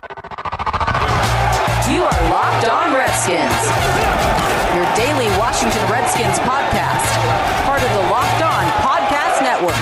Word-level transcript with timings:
You 0.00 0.06
are 2.04 2.30
Locked 2.30 2.68
On 2.68 2.94
Redskins, 2.94 3.66
your 4.76 4.86
daily 4.94 5.26
Washington 5.38 5.90
Redskins 5.90 6.38
podcast, 6.38 7.18
part 7.64 7.82
of 7.82 7.90
the 7.90 8.02
Locked 8.08 8.42
On 8.42 8.64
Podcast 8.78 9.42
Network. 9.42 9.74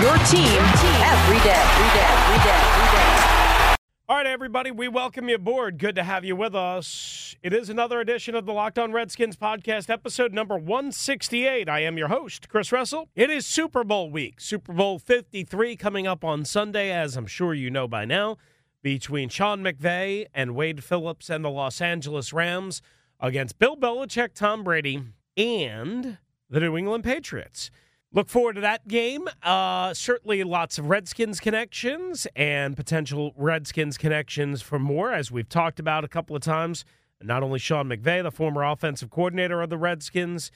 Your 0.00 0.14
team 0.28 0.62
every 1.02 1.40
day, 1.42 1.58
every 1.58 1.90
day, 1.90 2.06
every 2.06 2.38
day. 2.46 3.74
All 4.08 4.16
right, 4.16 4.26
everybody, 4.26 4.70
we 4.70 4.86
welcome 4.86 5.28
you 5.28 5.34
aboard. 5.34 5.78
Good 5.78 5.96
to 5.96 6.04
have 6.04 6.24
you 6.24 6.36
with 6.36 6.54
us. 6.54 7.34
It 7.42 7.52
is 7.52 7.68
another 7.68 7.98
edition 7.98 8.36
of 8.36 8.46
the 8.46 8.52
Locked 8.52 8.78
On 8.78 8.92
Redskins 8.92 9.36
podcast, 9.36 9.90
episode 9.90 10.32
number 10.32 10.56
168. 10.56 11.68
I 11.68 11.80
am 11.80 11.98
your 11.98 12.08
host, 12.08 12.48
Chris 12.48 12.70
Russell. 12.70 13.08
It 13.16 13.28
is 13.28 13.44
Super 13.44 13.82
Bowl 13.82 14.08
week, 14.08 14.40
Super 14.40 14.72
Bowl 14.72 15.00
53 15.00 15.74
coming 15.74 16.06
up 16.06 16.22
on 16.22 16.44
Sunday, 16.44 16.92
as 16.92 17.16
I'm 17.16 17.26
sure 17.26 17.54
you 17.54 17.70
know 17.70 17.88
by 17.88 18.04
now 18.04 18.36
between 18.82 19.28
Sean 19.28 19.62
McVay 19.62 20.26
and 20.34 20.54
Wade 20.54 20.84
Phillips 20.84 21.30
and 21.30 21.44
the 21.44 21.50
Los 21.50 21.80
Angeles 21.80 22.32
Rams 22.32 22.80
against 23.20 23.58
Bill 23.58 23.76
Belichick, 23.76 24.34
Tom 24.34 24.62
Brady, 24.62 25.02
and 25.36 26.18
the 26.48 26.60
New 26.60 26.76
England 26.76 27.04
Patriots. 27.04 27.70
Look 28.10 28.28
forward 28.28 28.54
to 28.54 28.62
that 28.62 28.88
game. 28.88 29.28
Uh, 29.42 29.92
certainly 29.92 30.42
lots 30.42 30.78
of 30.78 30.88
Redskins 30.88 31.40
connections 31.40 32.26
and 32.34 32.74
potential 32.74 33.34
Redskins 33.36 33.98
connections 33.98 34.62
for 34.62 34.78
more, 34.78 35.12
as 35.12 35.30
we've 35.30 35.48
talked 35.48 35.78
about 35.78 36.04
a 36.04 36.08
couple 36.08 36.34
of 36.34 36.40
times. 36.40 36.84
Not 37.20 37.42
only 37.42 37.58
Sean 37.58 37.88
McVay, 37.88 38.22
the 38.22 38.30
former 38.30 38.62
offensive 38.64 39.10
coordinator 39.10 39.60
of 39.60 39.68
the 39.68 39.76
Redskins, 39.76 40.50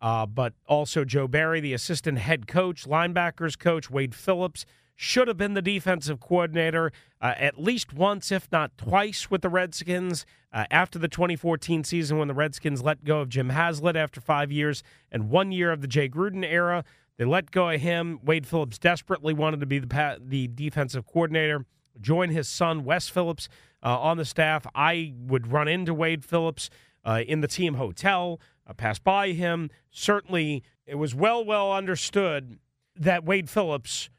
uh, 0.00 0.26
but 0.26 0.52
also 0.66 1.04
Joe 1.04 1.26
Barry, 1.26 1.60
the 1.60 1.72
assistant 1.72 2.18
head 2.18 2.46
coach, 2.46 2.84
linebackers 2.84 3.58
coach, 3.58 3.90
Wade 3.90 4.14
Phillips 4.14 4.64
should 4.96 5.28
have 5.28 5.36
been 5.36 5.54
the 5.54 5.62
defensive 5.62 6.20
coordinator 6.20 6.92
uh, 7.20 7.34
at 7.36 7.60
least 7.60 7.92
once, 7.92 8.30
if 8.30 8.50
not 8.52 8.76
twice, 8.76 9.30
with 9.30 9.42
the 9.42 9.48
Redskins 9.48 10.26
uh, 10.52 10.64
after 10.70 10.98
the 10.98 11.08
2014 11.08 11.84
season 11.84 12.18
when 12.18 12.28
the 12.28 12.34
Redskins 12.34 12.82
let 12.82 13.04
go 13.04 13.20
of 13.20 13.28
Jim 13.28 13.50
Haslett 13.50 13.96
after 13.96 14.20
five 14.20 14.52
years 14.52 14.82
and 15.10 15.30
one 15.30 15.52
year 15.52 15.72
of 15.72 15.80
the 15.80 15.86
Jay 15.88 16.08
Gruden 16.08 16.44
era. 16.44 16.84
They 17.16 17.24
let 17.24 17.50
go 17.50 17.68
of 17.68 17.80
him. 17.80 18.20
Wade 18.24 18.46
Phillips 18.46 18.78
desperately 18.78 19.34
wanted 19.34 19.60
to 19.60 19.66
be 19.66 19.78
the 19.78 20.18
the 20.20 20.48
defensive 20.48 21.06
coordinator. 21.06 21.66
Join 22.00 22.30
his 22.30 22.48
son 22.48 22.84
Wes 22.84 23.08
Phillips 23.08 23.48
uh, 23.82 23.98
on 23.98 24.16
the 24.16 24.24
staff. 24.24 24.66
I 24.74 25.14
would 25.16 25.52
run 25.52 25.68
into 25.68 25.94
Wade 25.94 26.24
Phillips 26.24 26.70
uh, 27.04 27.22
in 27.26 27.40
the 27.40 27.48
team 27.48 27.74
hotel, 27.74 28.40
uh, 28.66 28.72
pass 28.72 28.98
by 28.98 29.32
him. 29.32 29.70
Certainly, 29.90 30.62
it 30.86 30.94
was 30.96 31.14
well 31.14 31.44
well 31.44 31.72
understood 31.72 32.58
that 32.96 33.24
Wade 33.24 33.48
Phillips 33.48 34.10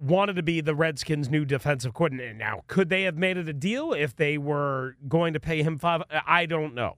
wanted 0.00 0.36
to 0.36 0.42
be 0.42 0.60
the 0.60 0.74
Redskins' 0.74 1.28
new 1.28 1.44
defensive 1.44 1.94
coordinator. 1.94 2.32
Now, 2.32 2.62
could 2.66 2.88
they 2.88 3.02
have 3.02 3.16
made 3.16 3.36
it 3.36 3.48
a 3.48 3.52
deal 3.52 3.92
if 3.92 4.16
they 4.16 4.38
were 4.38 4.96
going 5.08 5.34
to 5.34 5.40
pay 5.40 5.62
him 5.62 5.78
five? 5.78 6.02
I 6.26 6.46
don't 6.46 6.74
know. 6.74 6.96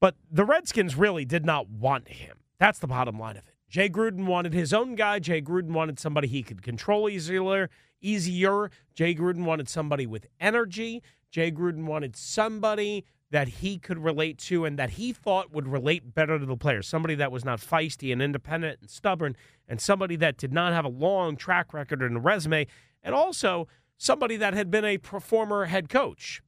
But 0.00 0.14
the 0.30 0.44
Redskins 0.44 0.96
really 0.96 1.24
did 1.24 1.44
not 1.44 1.68
want 1.68 2.08
him. 2.08 2.38
That's 2.58 2.78
the 2.78 2.86
bottom 2.86 3.18
line 3.18 3.36
of 3.36 3.46
it. 3.46 3.54
Jay 3.68 3.88
Gruden 3.88 4.24
wanted 4.24 4.54
his 4.54 4.72
own 4.72 4.94
guy. 4.94 5.18
Jay 5.18 5.42
Gruden 5.42 5.72
wanted 5.72 5.98
somebody 5.98 6.28
he 6.28 6.42
could 6.42 6.62
control 6.62 7.08
easier. 7.08 7.68
Easier. 8.00 8.70
Jay 8.94 9.14
Gruden 9.14 9.44
wanted 9.44 9.68
somebody 9.68 10.06
with 10.06 10.26
energy. 10.40 11.02
Jay 11.30 11.50
Gruden 11.52 11.84
wanted 11.84 12.16
somebody 12.16 13.04
that 13.30 13.48
he 13.48 13.78
could 13.78 13.98
relate 13.98 14.38
to 14.38 14.64
and 14.64 14.78
that 14.78 14.90
he 14.90 15.12
thought 15.12 15.52
would 15.52 15.68
relate 15.68 16.14
better 16.14 16.38
to 16.38 16.46
the 16.46 16.56
players. 16.56 16.86
Somebody 16.86 17.14
that 17.16 17.30
was 17.30 17.44
not 17.44 17.60
feisty 17.60 18.12
and 18.12 18.22
independent 18.22 18.80
and 18.80 18.90
stubborn, 18.90 19.36
and 19.68 19.80
somebody 19.80 20.16
that 20.16 20.38
did 20.38 20.52
not 20.52 20.72
have 20.72 20.84
a 20.84 20.88
long 20.88 21.36
track 21.36 21.74
record 21.74 22.02
and 22.02 22.16
a 22.16 22.20
resume, 22.20 22.66
and 23.02 23.14
also 23.14 23.68
somebody 23.98 24.36
that 24.36 24.54
had 24.54 24.70
been 24.70 24.84
a 24.84 24.98
former 24.98 25.66
head 25.66 25.88
coach. 25.88 26.42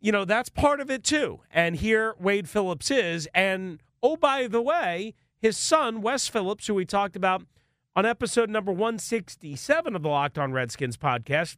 You 0.00 0.12
know, 0.12 0.24
that's 0.24 0.48
part 0.48 0.80
of 0.80 0.90
it 0.90 1.04
too. 1.04 1.40
And 1.50 1.76
here 1.76 2.14
Wade 2.18 2.48
Phillips 2.48 2.90
is. 2.90 3.28
And 3.32 3.80
oh, 4.02 4.16
by 4.16 4.48
the 4.48 4.60
way, 4.60 5.14
his 5.38 5.56
son, 5.56 6.02
Wes 6.02 6.28
Phillips, 6.28 6.66
who 6.66 6.74
we 6.74 6.84
talked 6.84 7.16
about 7.16 7.42
on 7.94 8.04
episode 8.04 8.50
number 8.50 8.72
167 8.72 9.94
of 9.94 10.02
the 10.02 10.08
Locked 10.08 10.38
On 10.38 10.52
Redskins 10.52 10.96
podcast, 10.96 11.56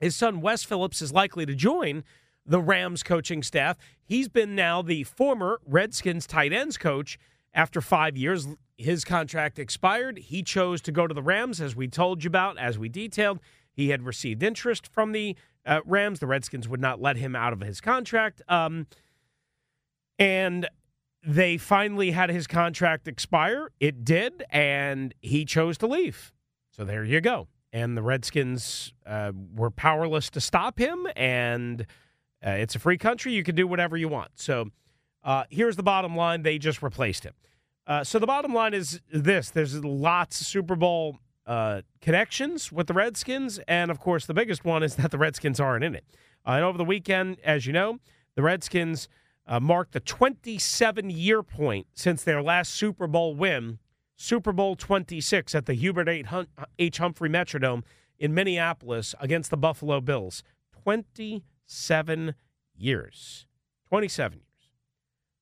his 0.00 0.16
son, 0.16 0.40
Wes 0.40 0.62
Phillips, 0.64 1.02
is 1.02 1.12
likely 1.12 1.46
to 1.46 1.54
join 1.54 2.04
the 2.44 2.60
Rams 2.60 3.02
coaching 3.02 3.42
staff. 3.42 3.76
He's 4.04 4.28
been 4.28 4.54
now 4.54 4.82
the 4.82 5.04
former 5.04 5.60
Redskins 5.66 6.26
tight 6.26 6.52
ends 6.52 6.76
coach 6.76 7.18
after 7.52 7.80
five 7.80 8.16
years. 8.16 8.46
His 8.76 9.04
contract 9.04 9.58
expired. 9.58 10.18
He 10.18 10.42
chose 10.42 10.80
to 10.82 10.92
go 10.92 11.06
to 11.06 11.14
the 11.14 11.22
Rams, 11.22 11.60
as 11.60 11.74
we 11.74 11.88
told 11.88 12.22
you 12.22 12.28
about, 12.28 12.58
as 12.58 12.78
we 12.78 12.88
detailed. 12.88 13.40
He 13.72 13.88
had 13.90 14.02
received 14.02 14.42
interest 14.42 14.86
from 14.86 15.12
the 15.12 15.36
uh, 15.64 15.80
Rams. 15.84 16.20
The 16.20 16.26
Redskins 16.26 16.68
would 16.68 16.80
not 16.80 17.00
let 17.00 17.16
him 17.16 17.34
out 17.34 17.52
of 17.52 17.60
his 17.60 17.80
contract. 17.80 18.42
Um, 18.48 18.86
and 20.18 20.68
they 21.26 21.56
finally 21.56 22.12
had 22.12 22.30
his 22.30 22.46
contract 22.46 23.08
expire. 23.08 23.70
It 23.80 24.04
did, 24.04 24.44
and 24.50 25.14
he 25.20 25.44
chose 25.44 25.76
to 25.78 25.86
leave. 25.86 26.32
So 26.70 26.84
there 26.84 27.04
you 27.04 27.20
go 27.20 27.48
and 27.76 27.94
the 27.94 28.02
Redskins 28.02 28.94
uh, 29.04 29.32
were 29.54 29.70
powerless 29.70 30.30
to 30.30 30.40
stop 30.40 30.78
him. 30.78 31.06
And 31.14 31.82
uh, 32.44 32.52
it's 32.52 32.74
a 32.74 32.78
free 32.78 32.96
country; 32.96 33.34
you 33.34 33.42
can 33.42 33.54
do 33.54 33.66
whatever 33.66 33.98
you 33.98 34.08
want. 34.08 34.30
So 34.36 34.70
uh, 35.22 35.44
here's 35.50 35.76
the 35.76 35.82
bottom 35.82 36.16
line: 36.16 36.42
they 36.42 36.58
just 36.58 36.82
replaced 36.82 37.24
him. 37.24 37.34
Uh, 37.86 38.02
so 38.02 38.18
the 38.18 38.26
bottom 38.26 38.54
line 38.54 38.72
is 38.72 39.02
this: 39.12 39.50
there's 39.50 39.84
lots 39.84 40.40
of 40.40 40.46
Super 40.46 40.74
Bowl 40.74 41.18
uh, 41.46 41.82
connections 42.00 42.72
with 42.72 42.86
the 42.86 42.94
Redskins, 42.94 43.60
and 43.68 43.90
of 43.90 44.00
course, 44.00 44.24
the 44.24 44.34
biggest 44.34 44.64
one 44.64 44.82
is 44.82 44.94
that 44.96 45.10
the 45.10 45.18
Redskins 45.18 45.60
aren't 45.60 45.84
in 45.84 45.94
it. 45.94 46.04
Uh, 46.46 46.52
and 46.52 46.64
over 46.64 46.78
the 46.78 46.84
weekend, 46.84 47.36
as 47.44 47.66
you 47.66 47.74
know, 47.74 47.98
the 48.36 48.42
Redskins 48.42 49.06
marked 49.60 49.92
the 49.92 50.00
27 50.00 51.10
year 51.10 51.42
point 51.42 51.88
since 51.94 52.24
their 52.24 52.42
last 52.42 52.72
Super 52.72 53.06
Bowl 53.06 53.34
win 53.34 53.80
Super 54.16 54.52
Bowl 54.52 54.76
26 54.76 55.54
at 55.54 55.66
the 55.66 55.74
Hubert 55.74 56.08
H. 56.08 56.98
Humphrey 56.98 57.28
Metrodome 57.28 57.82
in 58.18 58.34
Minneapolis 58.34 59.14
against 59.20 59.50
the 59.50 59.56
Buffalo 59.56 60.00
Bills. 60.00 60.42
27 60.82 62.34
years. 62.76 63.46
27 63.88 64.38
years 64.38 64.46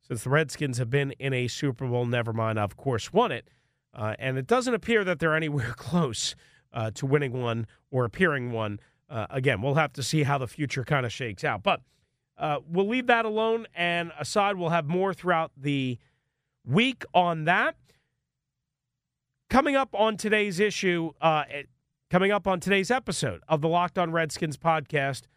since 0.06 0.22
the 0.22 0.30
Redskins 0.30 0.78
have 0.78 0.90
been 0.90 1.12
in 1.12 1.32
a 1.32 1.48
Super 1.48 1.86
Bowl. 1.86 2.04
Never 2.04 2.32
mind, 2.32 2.58
of 2.58 2.76
course, 2.76 3.12
won 3.12 3.32
it. 3.32 3.48
Uh, 3.94 4.14
and 4.18 4.36
it 4.36 4.46
doesn't 4.46 4.74
appear 4.74 5.04
that 5.04 5.18
they're 5.18 5.34
anywhere 5.34 5.72
close 5.76 6.34
uh, 6.72 6.90
to 6.92 7.06
winning 7.06 7.32
one 7.32 7.66
or 7.90 8.04
appearing 8.04 8.52
one. 8.52 8.80
Uh, 9.08 9.26
again, 9.30 9.62
we'll 9.62 9.74
have 9.74 9.92
to 9.94 10.02
see 10.02 10.24
how 10.24 10.36
the 10.36 10.46
future 10.46 10.84
kind 10.84 11.06
of 11.06 11.12
shakes 11.12 11.44
out. 11.44 11.62
But 11.62 11.80
uh, 12.36 12.58
we'll 12.68 12.88
leave 12.88 13.06
that 13.06 13.24
alone 13.24 13.66
and 13.74 14.12
aside. 14.18 14.56
We'll 14.56 14.70
have 14.70 14.86
more 14.86 15.14
throughout 15.14 15.52
the 15.56 15.98
week 16.66 17.04
on 17.14 17.44
that. 17.44 17.76
Coming 19.54 19.76
up 19.76 19.94
on 19.94 20.16
today's 20.16 20.58
issue, 20.58 21.12
uh, 21.20 21.44
coming 22.10 22.32
up 22.32 22.48
on 22.48 22.58
today's 22.58 22.90
episode 22.90 23.40
of 23.46 23.60
the 23.60 23.68
Locked 23.68 24.00
On 24.00 24.10
Redskins 24.10 24.56
podcast, 24.56 25.28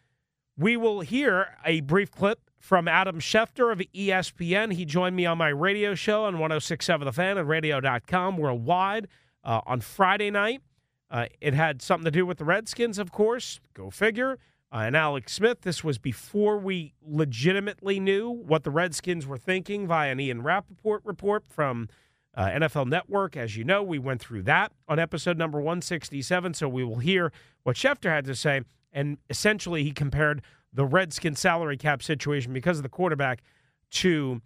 we 0.56 0.76
will 0.76 1.02
hear 1.02 1.50
a 1.64 1.82
brief 1.82 2.10
clip 2.10 2.50
from 2.58 2.88
Adam 2.88 3.20
Schefter 3.20 3.70
of 3.70 3.78
ESPN. 3.94 4.72
He 4.72 4.84
joined 4.84 5.14
me 5.14 5.24
on 5.24 5.38
my 5.38 5.50
radio 5.50 5.94
show 5.94 6.24
on 6.24 6.40
1067 6.40 7.04
The 7.04 7.12
Fan 7.12 7.38
and 7.38 7.48
radio.com 7.48 8.38
worldwide 8.38 9.06
uh, 9.44 9.60
on 9.64 9.82
Friday 9.82 10.32
night. 10.32 10.62
Uh, 11.08 11.26
it 11.40 11.54
had 11.54 11.80
something 11.80 12.06
to 12.06 12.10
do 12.10 12.26
with 12.26 12.38
the 12.38 12.44
Redskins, 12.44 12.98
of 12.98 13.12
course. 13.12 13.60
Go 13.72 13.88
figure. 13.88 14.40
Uh, 14.72 14.78
and 14.78 14.96
Alex 14.96 15.34
Smith, 15.34 15.60
this 15.60 15.84
was 15.84 15.96
before 15.96 16.58
we 16.58 16.92
legitimately 17.00 18.00
knew 18.00 18.28
what 18.28 18.64
the 18.64 18.72
Redskins 18.72 19.28
were 19.28 19.38
thinking 19.38 19.86
via 19.86 20.10
an 20.10 20.18
Ian 20.18 20.42
Rapoport 20.42 21.02
report 21.04 21.46
from 21.46 21.88
uh, 22.34 22.46
NFL 22.46 22.88
Network. 22.88 23.36
As 23.36 23.56
you 23.56 23.64
know, 23.64 23.82
we 23.82 23.98
went 23.98 24.20
through 24.20 24.42
that 24.42 24.72
on 24.86 24.98
episode 24.98 25.36
number 25.36 25.58
167. 25.58 26.54
So 26.54 26.68
we 26.68 26.84
will 26.84 26.98
hear 26.98 27.32
what 27.62 27.76
Schefter 27.76 28.10
had 28.10 28.24
to 28.26 28.34
say. 28.34 28.62
And 28.92 29.18
essentially, 29.28 29.84
he 29.84 29.92
compared 29.92 30.42
the 30.72 30.86
Redskin 30.86 31.34
salary 31.34 31.76
cap 31.76 32.02
situation 32.02 32.52
because 32.52 32.78
of 32.78 32.82
the 32.82 32.88
quarterback 32.88 33.42
to 33.90 34.40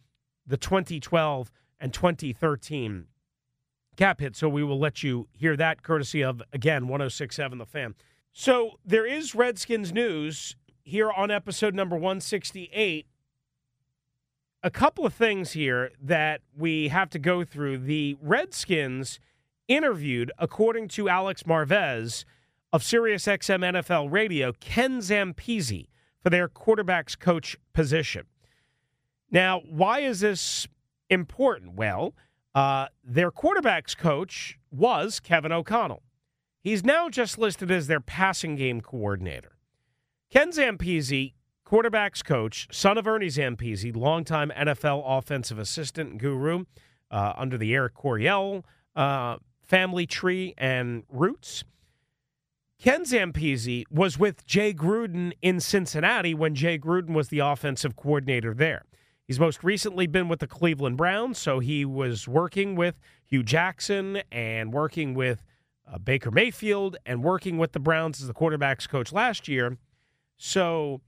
the 0.46 0.56
2012 0.56 1.50
and 1.80 1.92
2013 1.92 3.06
cap 3.96 4.20
hit. 4.20 4.36
So 4.36 4.48
we 4.48 4.62
will 4.62 4.78
let 4.78 5.02
you 5.02 5.28
hear 5.32 5.56
that 5.56 5.82
courtesy 5.82 6.22
of, 6.22 6.42
again, 6.52 6.88
1067 6.88 7.58
The 7.58 7.66
Fan. 7.66 7.94
So 8.32 8.78
there 8.84 9.06
is 9.06 9.34
Redskins 9.34 9.92
news 9.92 10.56
here 10.84 11.10
on 11.10 11.30
episode 11.30 11.74
number 11.74 11.96
168 11.96 13.06
a 14.62 14.70
couple 14.70 15.04
of 15.04 15.12
things 15.12 15.52
here 15.52 15.90
that 16.00 16.40
we 16.56 16.88
have 16.88 17.10
to 17.10 17.18
go 17.18 17.44
through. 17.44 17.78
The 17.78 18.16
Redskins 18.20 19.18
interviewed, 19.68 20.30
according 20.38 20.88
to 20.88 21.08
Alex 21.08 21.42
Marvez 21.42 22.24
of 22.72 22.82
SiriusXM 22.82 23.82
NFL 23.82 24.10
Radio, 24.10 24.52
Ken 24.52 25.00
Zampese 25.00 25.88
for 26.22 26.30
their 26.30 26.48
quarterbacks 26.48 27.18
coach 27.18 27.56
position. 27.72 28.26
Now, 29.30 29.60
why 29.68 30.00
is 30.00 30.20
this 30.20 30.68
important? 31.10 31.74
Well, 31.74 32.14
uh, 32.54 32.86
their 33.02 33.30
quarterbacks 33.30 33.96
coach 33.96 34.58
was 34.70 35.20
Kevin 35.20 35.52
O'Connell. 35.52 36.02
He's 36.60 36.84
now 36.84 37.08
just 37.08 37.38
listed 37.38 37.70
as 37.70 37.88
their 37.88 38.00
passing 38.00 38.54
game 38.54 38.80
coordinator. 38.80 39.56
Ken 40.30 40.52
Zampese, 40.52 41.32
quarterbacks 41.72 42.22
coach, 42.22 42.68
son 42.70 42.98
of 42.98 43.06
Ernie 43.06 43.28
Zampese, 43.28 43.96
longtime 43.96 44.52
NFL 44.54 45.02
offensive 45.06 45.58
assistant 45.58 46.18
guru 46.18 46.64
uh, 47.10 47.32
under 47.34 47.56
the 47.56 47.72
Air 47.72 47.88
Coryell 47.88 48.66
uh, 48.94 49.36
family 49.62 50.06
tree 50.06 50.52
and 50.58 51.04
roots. 51.08 51.64
Ken 52.78 53.04
Zampese 53.04 53.84
was 53.90 54.18
with 54.18 54.44
Jay 54.44 54.74
Gruden 54.74 55.32
in 55.40 55.60
Cincinnati 55.60 56.34
when 56.34 56.54
Jay 56.54 56.78
Gruden 56.78 57.14
was 57.14 57.28
the 57.28 57.38
offensive 57.38 57.96
coordinator 57.96 58.52
there. 58.52 58.84
He's 59.26 59.40
most 59.40 59.64
recently 59.64 60.06
been 60.06 60.28
with 60.28 60.40
the 60.40 60.46
Cleveland 60.46 60.98
Browns, 60.98 61.38
so 61.38 61.58
he 61.58 61.86
was 61.86 62.28
working 62.28 62.74
with 62.74 63.00
Hue 63.24 63.42
Jackson 63.42 64.20
and 64.30 64.74
working 64.74 65.14
with 65.14 65.42
uh, 65.90 65.96
Baker 65.96 66.30
Mayfield 66.30 66.98
and 67.06 67.24
working 67.24 67.56
with 67.56 67.72
the 67.72 67.80
Browns 67.80 68.20
as 68.20 68.26
the 68.26 68.34
quarterbacks 68.34 68.86
coach 68.86 69.10
last 69.10 69.48
year. 69.48 69.78
So 70.36 71.00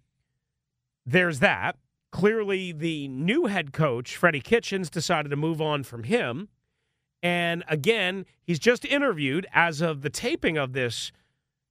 there's 1.06 1.40
that. 1.40 1.76
Clearly, 2.12 2.72
the 2.72 3.08
new 3.08 3.46
head 3.46 3.72
coach, 3.72 4.16
Freddie 4.16 4.40
Kitchens, 4.40 4.88
decided 4.88 5.30
to 5.30 5.36
move 5.36 5.60
on 5.60 5.82
from 5.82 6.04
him. 6.04 6.48
And 7.22 7.64
again, 7.68 8.26
he's 8.42 8.58
just 8.58 8.84
interviewed 8.84 9.46
as 9.52 9.80
of 9.80 10.02
the 10.02 10.10
taping 10.10 10.56
of 10.56 10.74
this 10.74 11.10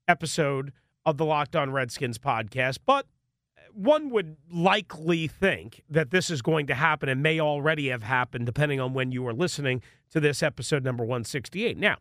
episode 0.07 0.73
of 1.05 1.17
the 1.17 1.25
Locked 1.25 1.55
On 1.55 1.71
Redskins 1.71 2.17
podcast. 2.17 2.79
But 2.85 3.05
one 3.71 4.09
would 4.09 4.37
likely 4.51 5.27
think 5.27 5.83
that 5.89 6.11
this 6.11 6.29
is 6.29 6.41
going 6.41 6.67
to 6.67 6.75
happen 6.75 7.09
and 7.09 7.23
may 7.23 7.39
already 7.39 7.89
have 7.89 8.03
happened, 8.03 8.45
depending 8.45 8.79
on 8.79 8.93
when 8.93 9.11
you 9.11 9.25
are 9.27 9.33
listening 9.33 9.81
to 10.11 10.19
this 10.19 10.43
episode 10.43 10.83
number 10.83 11.03
168. 11.03 11.77
Now, 11.77 11.97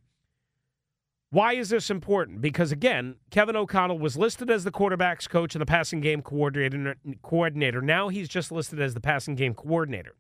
why 1.33 1.55
is 1.55 1.71
this 1.71 1.89
important? 1.89 2.43
Because 2.43 2.73
again, 2.73 3.17
Kevin 3.31 3.57
O'Connell 3.57 3.99
was 3.99 4.19
listed 4.19 4.51
as 4.51 4.65
the 4.65 4.71
quarterbacks 4.71 5.27
coach 5.27 5.55
and 5.55 5.63
the 5.63 5.67
passing 5.67 6.03
game 6.03 6.21
coordinator. 6.21 6.97
Coordinator. 7.23 7.81
Now 7.81 8.11
he's 8.11 8.29
just 8.29 8.53
listed 8.53 8.79
as 8.79 8.93
the 8.93 9.01
passing 9.01 9.35
game 9.35 9.55
coordinator. 9.55 10.15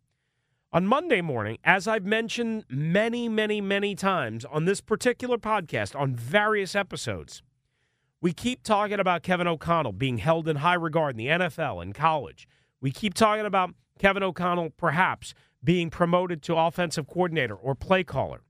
On 0.72 0.86
Monday 0.86 1.20
morning, 1.20 1.58
as 1.64 1.86
I've 1.86 2.06
mentioned 2.06 2.64
many, 2.70 3.28
many, 3.28 3.60
many 3.60 3.94
times 3.94 4.46
on 4.46 4.64
this 4.64 4.80
particular 4.80 5.36
podcast, 5.36 5.94
on 5.94 6.16
various 6.16 6.74
episodes, 6.74 7.42
we 8.22 8.32
keep 8.32 8.62
talking 8.62 8.98
about 8.98 9.22
Kevin 9.22 9.46
O'Connell 9.46 9.92
being 9.92 10.16
held 10.16 10.48
in 10.48 10.56
high 10.56 10.72
regard 10.72 11.18
in 11.18 11.18
the 11.18 11.26
NFL 11.26 11.82
and 11.82 11.94
college. 11.94 12.48
We 12.80 12.90
keep 12.90 13.12
talking 13.12 13.44
about 13.44 13.74
Kevin 13.98 14.22
O'Connell 14.22 14.70
perhaps 14.78 15.34
being 15.62 15.90
promoted 15.90 16.40
to 16.44 16.56
offensive 16.56 17.06
coordinator 17.06 17.54
or 17.54 17.74
play 17.74 18.02
caller. 18.02 18.40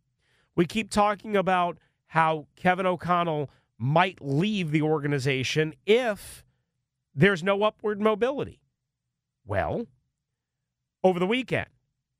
We 0.54 0.64
keep 0.64 0.90
talking 0.90 1.36
about 1.36 1.78
how 2.12 2.46
Kevin 2.56 2.84
O'Connell 2.84 3.48
might 3.78 4.18
leave 4.20 4.70
the 4.70 4.82
organization 4.82 5.72
if 5.86 6.44
there's 7.14 7.42
no 7.42 7.62
upward 7.62 8.02
mobility. 8.02 8.60
Well, 9.46 9.86
over 11.02 11.18
the 11.18 11.26
weekend, 11.26 11.70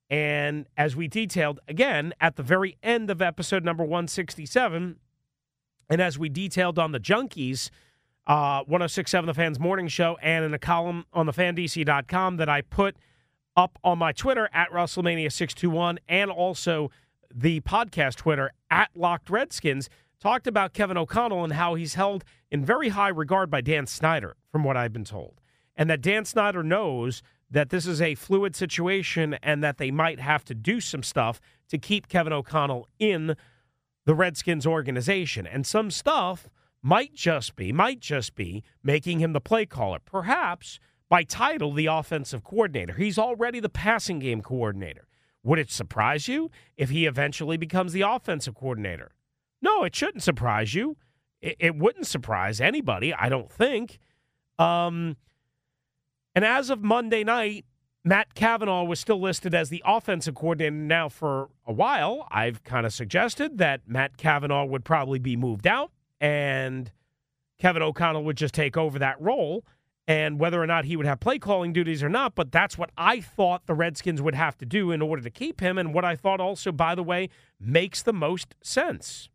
and 0.09 0.67
as 0.79 0.97
we 0.97 1.09
detailed 1.09 1.61
again 1.69 2.15
at 2.23 2.37
the 2.37 2.43
very 2.43 2.79
end 2.83 3.11
of 3.11 3.21
episode 3.21 3.67
number 3.67 3.85
167, 3.85 4.97
and 5.91 6.01
as 6.01 6.19
we 6.19 6.31
detailed 6.31 6.79
on 6.79 6.93
the 6.93 7.01
Junkies, 7.01 7.69
uh, 8.27 8.65
1067 8.65 9.27
The 9.27 9.35
Fans 9.35 9.61
Morning 9.61 9.89
Show, 9.89 10.17
and 10.23 10.43
in 10.43 10.55
a 10.55 10.59
column 10.59 11.05
on 11.13 11.27
the 11.27 11.35
fandc.com 11.35 12.39
that 12.39 12.49
I 12.49 12.63
put 12.63 12.97
up 13.59 13.79
on 13.85 13.99
my 13.99 14.13
Twitter 14.13 14.49
at 14.55 14.71
Russellmania621 14.71 15.99
and 16.09 16.31
also 16.31 16.91
the 17.35 17.61
podcast 17.61 18.17
Twitter 18.17 18.53
at 18.71 18.91
Locked 18.95 19.31
Redskins, 19.31 19.89
talked 20.21 20.47
about 20.47 20.73
Kevin 20.73 20.97
O'Connell 20.97 21.45
and 21.45 21.53
how 21.55 21.75
he's 21.75 21.95
held 21.95 22.25
in 22.51 22.65
very 22.65 22.91
high 22.91 23.09
regard 23.09 23.51
by 23.51 23.61
Dan 23.61 23.87
Snyder, 23.87 24.37
from 24.51 24.65
what 24.65 24.77
I've 24.77 24.93
been 24.93 25.05
told. 25.05 25.41
And 25.77 25.91
that 25.91 26.01
Dan 26.01 26.25
Snyder 26.25 26.63
knows 26.63 27.23
that 27.51 27.71
this 27.71 27.87
is 27.87 28.01
a 28.01 28.15
fluid 28.15 28.55
situation 28.55 29.35
and 29.43 29.63
that 29.63 29.79
they 29.79 29.91
might 29.91 30.21
have 30.21 30.45
to 30.45 30.55
do 30.55 30.81
some 30.81 31.03
stuff 31.03 31.41
to 31.69 31.79
keep 31.79 32.09
Kevin 32.09 32.33
O'Connell 32.33 32.89
in 32.99 33.37
the 34.05 34.15
Redskins 34.15 34.67
organization. 34.67 35.47
And 35.47 35.67
some 35.67 35.91
stuff 35.91 36.49
might 36.83 37.15
just 37.15 37.57
be, 37.57 37.73
might 37.73 38.01
just 38.01 38.35
be 38.35 38.63
making 38.83 39.21
him 39.21 39.33
the 39.33 39.41
play 39.41 39.67
caller. 39.67 39.99
Perhaps 40.05 40.79
by 41.09 41.25
title, 41.25 41.73
the 41.73 41.87
offensive 41.87 42.43
coordinator. 42.43 42.95
He's 42.95 43.19
already 43.19 43.61
the 43.61 43.69
passing 43.69 44.19
game 44.19 44.41
coordinator. 44.41 45.07
Would 45.45 45.59
it 45.59 45.71
surprise 45.71 46.29
you 46.29 46.51
if 46.77 46.91
he 46.91 47.07
eventually 47.07 47.57
becomes 47.57 47.93
the 47.93 48.03
offensive 48.03 48.55
coordinator? 48.55 49.13
No, 49.61 49.85
it 49.85 49.95
shouldn't 49.95 50.23
surprise 50.23 50.75
you. 50.75 50.97
It, 51.41 51.57
it 51.59 51.77
wouldn't 51.77 52.07
surprise 52.07 52.61
anybody, 52.61 53.13
I 53.13 53.29
don't 53.29 53.51
think. 53.51 53.99
Um, 54.59 55.17
and 56.35 56.45
as 56.45 56.71
of 56.71 56.83
Monday 56.83 57.25
night, 57.25 57.65
Matt 58.05 58.35
Cavanaugh 58.35 58.85
was 58.85 58.99
still 58.99 59.21
listed 59.21 59.55
as 59.55 59.69
the 59.69 59.83
offensive 59.87 60.35
coordinator 60.35 60.75
now 60.75 61.09
for 61.09 61.51
a 61.67 61.73
while. 61.73 62.27
I've 62.31 62.65
kind 62.65 62.85
of 62.85 62.93
suggested 62.93 63.59
that 63.59 63.83
Matt 63.87 64.17
Cavanaugh 64.17 64.65
would 64.65 64.85
probably 64.85 65.21
be 65.21 65.37
moved 65.37 65.67
out 65.67 65.93
and 66.21 66.91
Kevin 67.61 67.83
O'Connell 67.83 68.25
would 68.25 68.37
just 68.37 68.55
take 68.55 68.77
over 68.77 68.99
that 68.99 69.21
role. 69.21 69.65
And 70.09 70.41
whether 70.41 70.61
or 70.61 70.67
not 70.67 70.85
he 70.85 70.97
would 70.97 71.07
have 71.07 71.21
play 71.21 71.39
calling 71.39 71.73
duties 71.73 72.03
or 72.03 72.09
not, 72.09 72.35
but 72.35 72.51
that's 72.51 72.77
what 72.77 72.91
I 72.97 73.21
thought 73.21 73.67
the 73.67 73.75
Redskins 73.75 74.21
would 74.21 74.35
have 74.35 74.59
to 74.59 74.67
do 74.67 74.91
in 74.91 75.01
order 75.01 75.23
to 75.23 75.31
keep 75.31 75.61
him, 75.61 75.79
and 75.79 75.95
what 75.95 76.05
I 76.05 76.17
thought 76.17 76.41
also, 76.41 76.73
by 76.73 76.97
the 76.97 77.05
way, 77.05 77.29
makes 77.61 78.03
the 78.03 78.13
most 78.13 78.57
sense. 78.63 79.29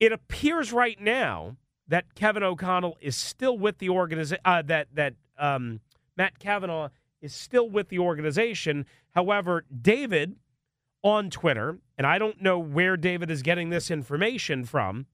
It 0.00 0.12
appears 0.12 0.70
right 0.70 1.00
now 1.00 1.56
that 1.88 2.14
Kevin 2.14 2.42
O'Connell 2.42 2.98
is 3.00 3.16
still 3.16 3.56
with 3.56 3.78
the 3.78 3.88
organization. 3.88 4.42
Uh, 4.44 4.60
that 4.62 4.88
that 4.92 5.14
um, 5.38 5.80
Matt 6.16 6.38
Cavanaugh 6.38 6.90
is 7.22 7.34
still 7.34 7.70
with 7.70 7.88
the 7.88 7.98
organization. 7.98 8.84
However, 9.14 9.64
David 9.80 10.36
on 11.02 11.30
Twitter, 11.30 11.78
and 11.96 12.06
I 12.06 12.18
don't 12.18 12.42
know 12.42 12.58
where 12.58 12.96
David 12.96 13.30
is 13.30 13.42
getting 13.42 13.70
this 13.70 13.90
information 13.90 14.64
from, 14.64 15.06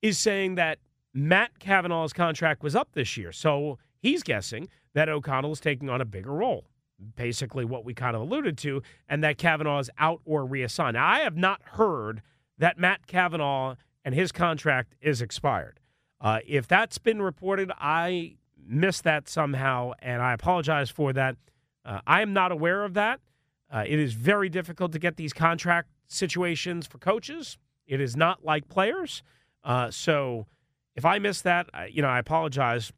is 0.00 0.18
saying 0.18 0.54
that 0.54 0.78
Matt 1.14 1.60
Cavanaugh's 1.60 2.12
contract 2.12 2.62
was 2.62 2.74
up 2.74 2.90
this 2.92 3.16
year. 3.16 3.30
So 3.30 3.78
he's 3.98 4.22
guessing 4.22 4.68
that 4.94 5.08
O'Connell 5.08 5.52
is 5.52 5.60
taking 5.60 5.88
on 5.88 6.00
a 6.00 6.04
bigger 6.04 6.32
role. 6.32 6.66
Basically, 7.16 7.64
what 7.64 7.84
we 7.84 7.94
kind 7.94 8.14
of 8.14 8.22
alluded 8.22 8.58
to, 8.58 8.82
and 9.08 9.22
that 9.24 9.38
Cavanaugh 9.38 9.78
is 9.78 9.90
out 9.98 10.20
or 10.24 10.44
reassigned. 10.44 10.94
Now, 10.94 11.06
I 11.06 11.20
have 11.20 11.36
not 11.36 11.60
heard 11.62 12.22
that 12.58 12.78
Matt 12.78 13.06
Cavanaugh 13.06 13.76
and 14.04 14.14
his 14.14 14.32
contract 14.32 14.94
is 15.00 15.22
expired. 15.22 15.80
Uh, 16.20 16.40
if 16.46 16.66
that's 16.66 16.98
been 16.98 17.20
reported, 17.20 17.70
I 17.78 18.36
missed 18.66 19.04
that 19.04 19.28
somehow, 19.28 19.92
and 19.98 20.22
I 20.22 20.32
apologize 20.32 20.90
for 20.90 21.12
that. 21.12 21.36
Uh, 21.84 22.00
I 22.06 22.22
am 22.22 22.32
not 22.32 22.52
aware 22.52 22.84
of 22.84 22.94
that. 22.94 23.20
Uh, 23.70 23.84
it 23.86 23.98
is 23.98 24.14
very 24.14 24.48
difficult 24.48 24.92
to 24.92 24.98
get 24.98 25.16
these 25.16 25.32
contract 25.32 25.90
situations 26.06 26.86
for 26.86 26.98
coaches. 26.98 27.58
It 27.86 28.00
is 28.00 28.16
not 28.16 28.44
like 28.44 28.68
players. 28.68 29.22
Uh, 29.64 29.90
so 29.90 30.46
if 30.96 31.04
I 31.04 31.18
missed 31.18 31.44
that, 31.44 31.68
you 31.90 32.02
know, 32.02 32.08
I 32.08 32.18
apologize 32.18 32.92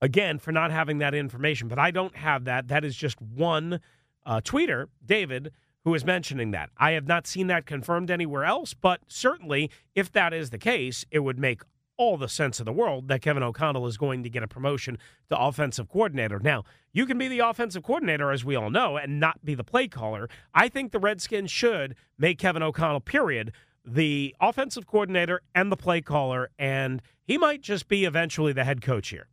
again 0.00 0.38
for 0.38 0.52
not 0.52 0.70
having 0.70 0.98
that 0.98 1.14
information. 1.14 1.68
But 1.68 1.78
I 1.78 1.90
don't 1.90 2.16
have 2.16 2.44
that. 2.44 2.68
That 2.68 2.84
is 2.84 2.94
just 2.94 3.20
one 3.20 3.80
uh, 4.26 4.40
tweeter, 4.42 4.86
David, 5.04 5.50
who 5.84 5.94
is 5.94 6.04
mentioning 6.04 6.50
that. 6.52 6.70
I 6.76 6.92
have 6.92 7.06
not 7.06 7.26
seen 7.26 7.46
that 7.48 7.66
confirmed 7.66 8.10
anywhere 8.10 8.44
else. 8.44 8.74
But 8.74 9.00
certainly, 9.06 9.70
if 9.94 10.12
that 10.12 10.32
is 10.32 10.50
the 10.50 10.58
case, 10.58 11.04
it 11.10 11.20
would 11.20 11.38
make 11.38 11.62
all 11.96 12.16
the 12.16 12.28
sense 12.28 12.58
of 12.58 12.66
the 12.66 12.72
world 12.72 13.08
that 13.08 13.22
Kevin 13.22 13.42
O'Connell 13.42 13.86
is 13.86 13.96
going 13.96 14.24
to 14.24 14.28
get 14.28 14.42
a 14.42 14.48
promotion 14.48 14.98
to 15.28 15.38
offensive 15.38 15.88
coordinator. 15.88 16.40
Now, 16.40 16.64
you 16.92 17.06
can 17.06 17.18
be 17.18 17.28
the 17.28 17.38
offensive 17.38 17.84
coordinator, 17.84 18.32
as 18.32 18.44
we 18.44 18.56
all 18.56 18.70
know, 18.70 18.96
and 18.96 19.20
not 19.20 19.44
be 19.44 19.54
the 19.54 19.64
play 19.64 19.86
caller. 19.86 20.28
I 20.52 20.68
think 20.68 20.90
the 20.90 20.98
Redskins 20.98 21.50
should 21.50 21.94
make 22.18 22.38
Kevin 22.38 22.62
O'Connell, 22.62 23.00
period, 23.00 23.52
the 23.84 24.34
offensive 24.40 24.86
coordinator 24.86 25.40
and 25.54 25.70
the 25.70 25.76
play 25.76 26.00
caller, 26.00 26.50
and 26.58 27.02
he 27.22 27.36
might 27.38 27.60
just 27.60 27.88
be 27.88 28.04
eventually 28.04 28.52
the 28.52 28.64
head 28.64 28.80
coach 28.82 29.08
here. 29.08 29.28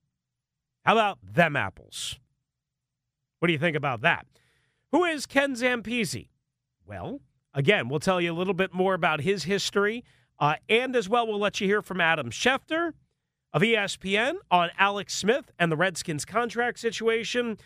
How 0.84 0.94
about 0.94 1.20
them 1.24 1.56
apples? 1.56 2.20
What 3.40 3.48
do 3.48 3.54
you 3.54 3.60
think 3.60 3.78
about 3.78 4.02
that? 4.02 4.26
Who 4.92 5.06
is 5.06 5.26
Ken 5.26 5.56
Zampese? 5.56 6.28
Well, 6.86 7.22
again, 7.54 7.88
we'll 7.88 8.00
tell 8.00 8.20
you 8.20 8.32
a 8.32 8.36
little 8.38 8.54
bit 8.54 8.74
more 8.74 8.94
about 8.94 9.22
his 9.22 9.44
history 9.44 10.04
uh, 10.42 10.56
and 10.68 10.96
as 10.96 11.08
well, 11.08 11.28
we'll 11.28 11.40
let 11.40 11.62
you 11.62 11.68
hear 11.68 11.84
from 11.84 12.02
Adam 12.02 12.32
Schefter. 12.32 12.94
of 13.54 13.62
ESPN 13.62 14.36
on 14.50 14.70
Alex 14.78 15.14
Smith 15.14 15.52
and 15.60 15.72
the 15.72 15.76
Redskins 15.76 16.26
contract 16.26 16.80
situation. 16.80 17.58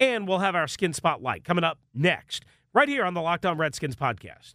And 0.00 0.26
we'll 0.26 0.38
have 0.38 0.54
our 0.56 0.66
skin 0.66 0.92
spotlight 0.92 1.44
coming 1.44 1.62
up 1.62 1.78
next, 1.94 2.44
right 2.72 2.88
here 2.88 3.04
on 3.04 3.14
the 3.14 3.20
Locked 3.20 3.46
On 3.46 3.56
Redskins 3.56 3.96
podcast. 3.96 4.54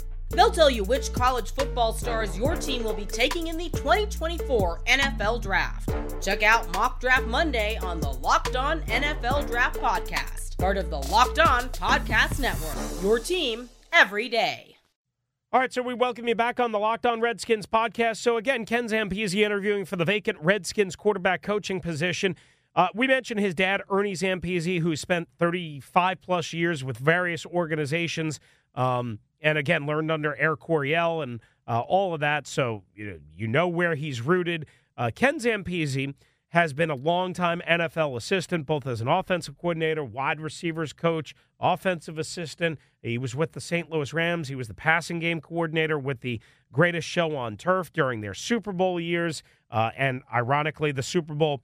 They'll 0.33 0.51
tell 0.51 0.69
you 0.69 0.83
which 0.83 1.13
college 1.13 1.53
football 1.53 1.93
stars 1.93 2.37
your 2.37 2.55
team 2.55 2.83
will 2.83 2.93
be 2.93 3.05
taking 3.05 3.47
in 3.47 3.57
the 3.57 3.69
2024 3.69 4.81
NFL 4.87 5.41
Draft. 5.41 5.93
Check 6.21 6.41
out 6.43 6.71
Mock 6.73 7.01
Draft 7.01 7.27
Monday 7.27 7.77
on 7.77 7.99
the 7.99 8.11
Locked 8.11 8.55
On 8.55 8.81
NFL 8.81 9.47
Draft 9.47 9.79
Podcast, 9.79 10.57
part 10.57 10.77
of 10.77 10.89
the 10.89 10.99
Locked 10.99 11.39
On 11.39 11.63
Podcast 11.69 12.39
Network. 12.39 13.03
Your 13.03 13.19
team 13.19 13.69
every 13.91 14.29
day. 14.29 14.77
All 15.53 15.59
right, 15.59 15.73
so 15.73 15.81
we 15.81 15.93
welcome 15.93 16.29
you 16.29 16.35
back 16.35 16.61
on 16.61 16.71
the 16.71 16.79
Locked 16.79 17.05
On 17.05 17.19
Redskins 17.19 17.65
podcast. 17.65 18.17
So 18.17 18.37
again, 18.37 18.65
Ken 18.65 18.87
Zampese 18.87 19.35
interviewing 19.35 19.83
for 19.83 19.97
the 19.97 20.05
vacant 20.05 20.37
Redskins 20.39 20.95
quarterback 20.95 21.41
coaching 21.41 21.81
position. 21.81 22.37
Uh, 22.73 22.87
we 22.95 23.05
mentioned 23.05 23.41
his 23.41 23.53
dad, 23.53 23.81
Ernie 23.89 24.13
Zampese, 24.13 24.79
who 24.79 24.95
spent 24.95 25.27
35 25.39 26.21
plus 26.21 26.53
years 26.53 26.85
with 26.85 26.97
various 26.97 27.45
organizations. 27.45 28.39
Um, 28.75 29.19
and 29.41 29.57
again 29.57 29.85
learned 29.85 30.11
under 30.11 30.35
Air 30.35 30.55
Coryell 30.55 31.21
and 31.21 31.39
uh, 31.67 31.79
all 31.81 32.13
of 32.13 32.19
that. 32.19 32.47
So 32.47 32.83
you 32.95 33.05
know, 33.05 33.19
you 33.35 33.47
know 33.47 33.67
where 33.67 33.95
he's 33.95 34.21
rooted. 34.21 34.65
Uh, 34.97 35.11
Ken 35.13 35.39
Zampese 35.39 36.13
has 36.51 36.73
been 36.73 36.89
a 36.89 36.95
longtime 36.95 37.61
NFL 37.67 38.17
assistant, 38.17 38.65
both 38.65 38.85
as 38.85 38.99
an 38.99 39.07
offensive 39.07 39.57
coordinator, 39.57 40.03
wide 40.03 40.41
receivers 40.41 40.91
coach, 40.91 41.33
offensive 41.61 42.17
assistant. 42.17 42.77
He 43.01 43.17
was 43.17 43.33
with 43.33 43.53
the 43.53 43.61
St. 43.61 43.89
Louis 43.89 44.13
Rams. 44.13 44.49
He 44.49 44.55
was 44.55 44.67
the 44.67 44.73
passing 44.73 45.19
game 45.19 45.39
coordinator 45.39 45.97
with 45.97 46.19
the 46.19 46.41
greatest 46.73 47.07
show 47.07 47.37
on 47.37 47.55
turf 47.55 47.93
during 47.93 48.19
their 48.19 48.33
Super 48.33 48.73
Bowl 48.73 48.99
years. 48.99 49.43
Uh, 49.69 49.91
and 49.95 50.23
ironically, 50.33 50.91
the 50.91 51.03
Super 51.03 51.33
Bowl 51.33 51.63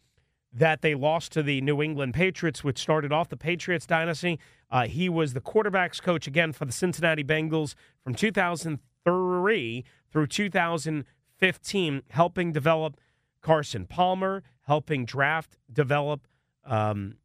that 0.54 0.82
they 0.82 0.96
lost 0.96 1.32
to 1.34 1.44
the 1.44 1.62
New 1.62 1.82
England 1.82 2.14
Patriots, 2.14 2.64
which 2.64 2.80
started 2.80 3.12
off 3.12 3.30
the 3.30 3.38
Patriots 3.38 3.86
dynasty. 3.86 4.40
Uh, 4.72 4.88
he 4.88 5.10
was 5.10 5.34
the 5.34 5.42
quarterbacks 5.42 6.02
coach 6.02 6.28
again 6.28 6.52
for 6.54 6.66
the 6.66 6.72
Cincinnati 6.72 7.24
Bengals 7.24 7.76
from 8.04 8.16
2003 8.16 9.86
through 10.12 10.28
2015, 10.28 12.02
helping 12.10 12.52
develop 12.52 12.98
Carson 13.42 13.86
Palmer, 13.86 14.44
helping 14.64 15.06
draft, 15.06 15.58
develop, 15.72 16.28
um, 16.66 17.16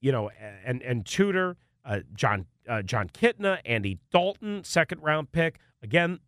you 0.00 0.10
know, 0.10 0.30
and 0.64 0.82
and 0.82 1.06
tutor 1.06 1.56
uh, 1.84 2.00
John 2.14 2.46
uh, 2.68 2.82
Jon 2.82 3.08
Kitna, 3.08 3.58
Andy 3.64 3.98
Dalton, 4.10 4.64
second 4.64 5.02
round 5.02 5.32
pick. 5.32 5.58
Again, 5.82 6.20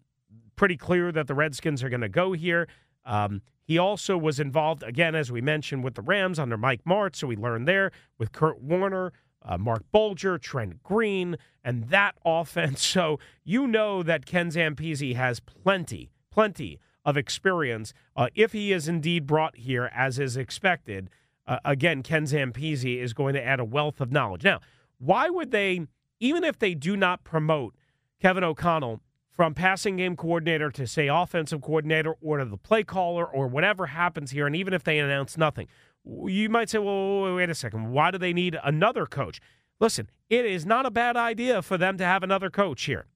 pretty 0.57 0.77
clear 0.77 1.13
that 1.13 1.27
the 1.27 1.35
Redskins 1.35 1.83
are 1.83 1.89
going 1.89 2.01
to 2.01 2.09
go 2.09 2.33
here. 2.33 2.69
Um, 3.05 3.43
he 3.65 3.79
also 3.79 4.19
was 4.19 4.39
involved, 4.39 4.83
again, 4.83 5.15
as 5.15 5.33
we 5.33 5.41
mentioned, 5.41 5.83
with 5.83 5.95
the 5.95 6.03
Rams 6.03 6.39
under 6.39 6.57
Mike 6.57 6.85
Martz, 6.85 7.17
so 7.17 7.27
we 7.27 7.37
learned 7.37 7.67
there 7.67 7.91
with 8.19 8.33
Kurt 8.33 8.61
Warner, 8.61 9.13
uh, 9.43 9.59
Marc 9.59 9.85
Bulger, 9.91 10.39
Trent 10.39 10.83
Green, 10.83 11.37
and 11.63 11.89
that 11.89 12.15
offense. 12.25 12.85
So 12.85 13.19
you 13.45 13.67
know 13.67 14.03
that 14.03 14.27
Ken 14.27 14.51
Zampese 14.51 15.15
has 15.17 15.41
plenty, 15.41 16.11
plenty 16.31 16.79
of 17.05 17.17
experience 17.17 17.93
uh, 18.17 18.29
if 18.35 18.53
he 18.53 18.73
is 18.73 18.89
indeed 18.89 19.27
brought 19.27 19.57
here 19.57 19.91
as 19.95 20.19
is 20.19 20.37
expected. 20.37 21.11
Uh, 21.47 21.59
again, 21.65 22.03
Ken 22.03 22.25
Zampese 22.25 22.99
is 22.99 23.13
going 23.13 23.35
to 23.35 23.45
add 23.45 23.61
a 23.61 23.65
wealth 23.65 24.01
of 24.01 24.11
knowledge. 24.11 24.45
Now, 24.45 24.61
why 24.99 25.29
would 25.29 25.51
they, 25.51 25.87
even 26.21 26.45
if 26.45 26.59
they 26.59 26.75
do 26.75 26.97
not 26.97 27.25
promote 27.25 27.75
Kevin 28.21 28.45
O'Connell 28.45 29.01
from 29.35 29.53
passing 29.53 29.97
game 29.97 30.17
coordinator 30.17 30.71
to 30.71 30.87
say 30.87 31.09
offensive 31.09 31.61
coordinator 31.61 32.15
or 32.23 32.39
to 32.39 32.45
the 32.45 32.57
play 32.57 32.85
caller 32.85 33.27
or 33.27 33.49
whatever 33.49 33.87
happens 33.87 34.31
here, 34.31 34.47
and 34.47 34.55
even 34.55 34.73
if 34.73 34.85
they 34.85 34.99
announce 34.99 35.37
nothing, 35.37 35.67
you 36.05 36.49
might 36.49 36.71
say, 36.71 36.79
well, 36.79 37.35
wait 37.35 37.51
a 37.51 37.55
second. 37.55 37.91
Why 37.93 38.11
do 38.11 38.19
they 38.19 38.33
need 38.33 38.59
another 38.63 39.07
coach? 39.07 39.41
Listen, 39.81 40.09
it 40.31 40.47
is 40.47 40.65
not 40.65 40.87
a 40.87 40.91
bad 40.91 41.17
idea 41.17 41.63
for 41.63 41.77
them 41.77 41.99
to 41.99 42.05
have 42.05 42.23
another 42.23 42.49
coach 42.49 42.85
here. 42.85 43.07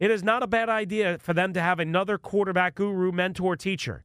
It 0.00 0.10
is 0.10 0.22
not 0.22 0.42
a 0.42 0.46
bad 0.46 0.68
idea 0.68 1.18
for 1.18 1.32
them 1.32 1.52
to 1.52 1.60
have 1.60 1.78
another 1.78 2.18
quarterback 2.18 2.74
guru, 2.74 3.12
mentor, 3.12 3.56
teacher. 3.56 4.04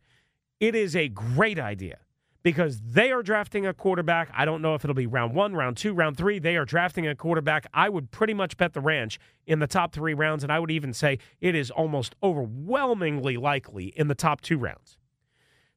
It 0.59 0.75
is 0.75 0.95
a 0.95 1.09
great 1.09 1.59
idea 1.59 1.99
because 2.43 2.81
they 2.81 3.11
are 3.11 3.23
drafting 3.23 3.65
a 3.65 3.73
quarterback. 3.73 4.29
I 4.35 4.45
don't 4.45 4.61
know 4.61 4.75
if 4.75 4.83
it'll 4.83 4.93
be 4.93 5.07
round 5.07 5.33
one, 5.33 5.55
round 5.55 5.77
two, 5.77 5.93
round 5.93 6.17
three. 6.17 6.39
They 6.39 6.57
are 6.57 6.65
drafting 6.65 7.07
a 7.07 7.15
quarterback. 7.15 7.65
I 7.73 7.89
would 7.89 8.11
pretty 8.11 8.33
much 8.33 8.57
bet 8.57 8.73
the 8.73 8.81
ranch 8.81 9.17
in 9.47 9.59
the 9.59 9.67
top 9.67 9.93
three 9.93 10.13
rounds, 10.13 10.43
and 10.43 10.51
I 10.51 10.59
would 10.59 10.71
even 10.71 10.93
say 10.93 11.19
it 11.39 11.55
is 11.55 11.71
almost 11.71 12.15
overwhelmingly 12.21 13.37
likely 13.37 13.85
in 13.95 14.09
the 14.09 14.15
top 14.15 14.41
two 14.41 14.57
rounds. 14.57 14.97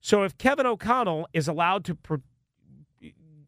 So 0.01 0.25
if 0.25 0.37
Kevin 0.37 0.67
O'Connell 0.67 1.29
is 1.33 1.49
allowed 1.49 1.85
to 1.87 1.97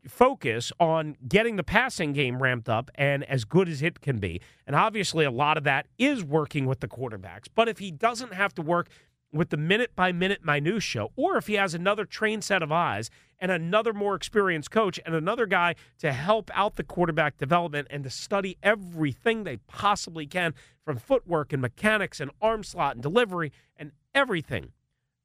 focus 0.09 0.73
on 0.81 1.17
getting 1.29 1.57
the 1.57 1.63
passing 1.63 2.13
game 2.13 2.43
ramped 2.43 2.69
up 2.69 2.91
and 2.95 3.25
as 3.25 3.45
good 3.45 3.69
as 3.69 3.83
it 3.83 4.01
can 4.01 4.19
be. 4.19 4.41
And 4.67 4.75
obviously, 4.75 5.25
a 5.25 5.31
lot 5.31 5.57
of 5.57 5.65
that 5.65 5.87
is 5.99 6.25
working 6.25 6.67
with 6.67 6.81
the 6.81 6.89
quarterbacks. 6.89 7.45
But 7.55 7.69
if 7.69 7.79
he 7.79 7.91
doesn't 7.91 8.33
have 8.33 8.55
to 8.55 8.63
work 8.63 8.89
with 9.33 9.51
the 9.51 9.57
minute 9.57 9.95
by 9.95 10.13
minute 10.13 10.45
minutia, 10.45 11.07
or 11.17 11.37
if 11.37 11.47
he 11.47 11.55
has 11.55 11.75
another 11.75 12.05
trained 12.05 12.45
set 12.45 12.63
of 12.63 12.73
eyes 12.73 13.11
and 13.39 13.51
another 13.51 13.93
more 13.93 14.15
experienced 14.15 14.71
coach 14.71 14.99
and 15.05 15.15
another 15.15 15.47
guy 15.47 15.75
to 15.99 16.13
help 16.13 16.51
out 16.55 16.77
the 16.77 16.83
quarterback 16.83 17.37
development 17.37 17.87
and 17.91 18.05
to 18.05 18.11
study 18.11 18.57
everything 18.63 19.45
they 19.45 19.59
possibly 19.69 20.27
can 20.27 20.55
from 20.85 20.97
footwork 20.97 21.53
and 21.53 21.63
mechanics 21.63 22.21
and 22.21 22.31
arm 22.41 22.65
slot 22.65 22.95
and 22.95 23.03
delivery 23.03 23.53
and 23.77 23.93
everything 24.15 24.73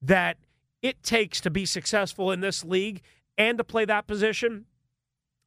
that 0.01 0.37
it 0.81 1.01
takes 1.01 1.39
to 1.41 1.49
be 1.49 1.65
successful 1.65 2.31
in 2.31 2.41
this 2.41 2.63
league 2.63 3.01
and 3.37 3.57
to 3.57 3.63
play 3.63 3.85
that 3.85 4.05
position, 4.05 4.65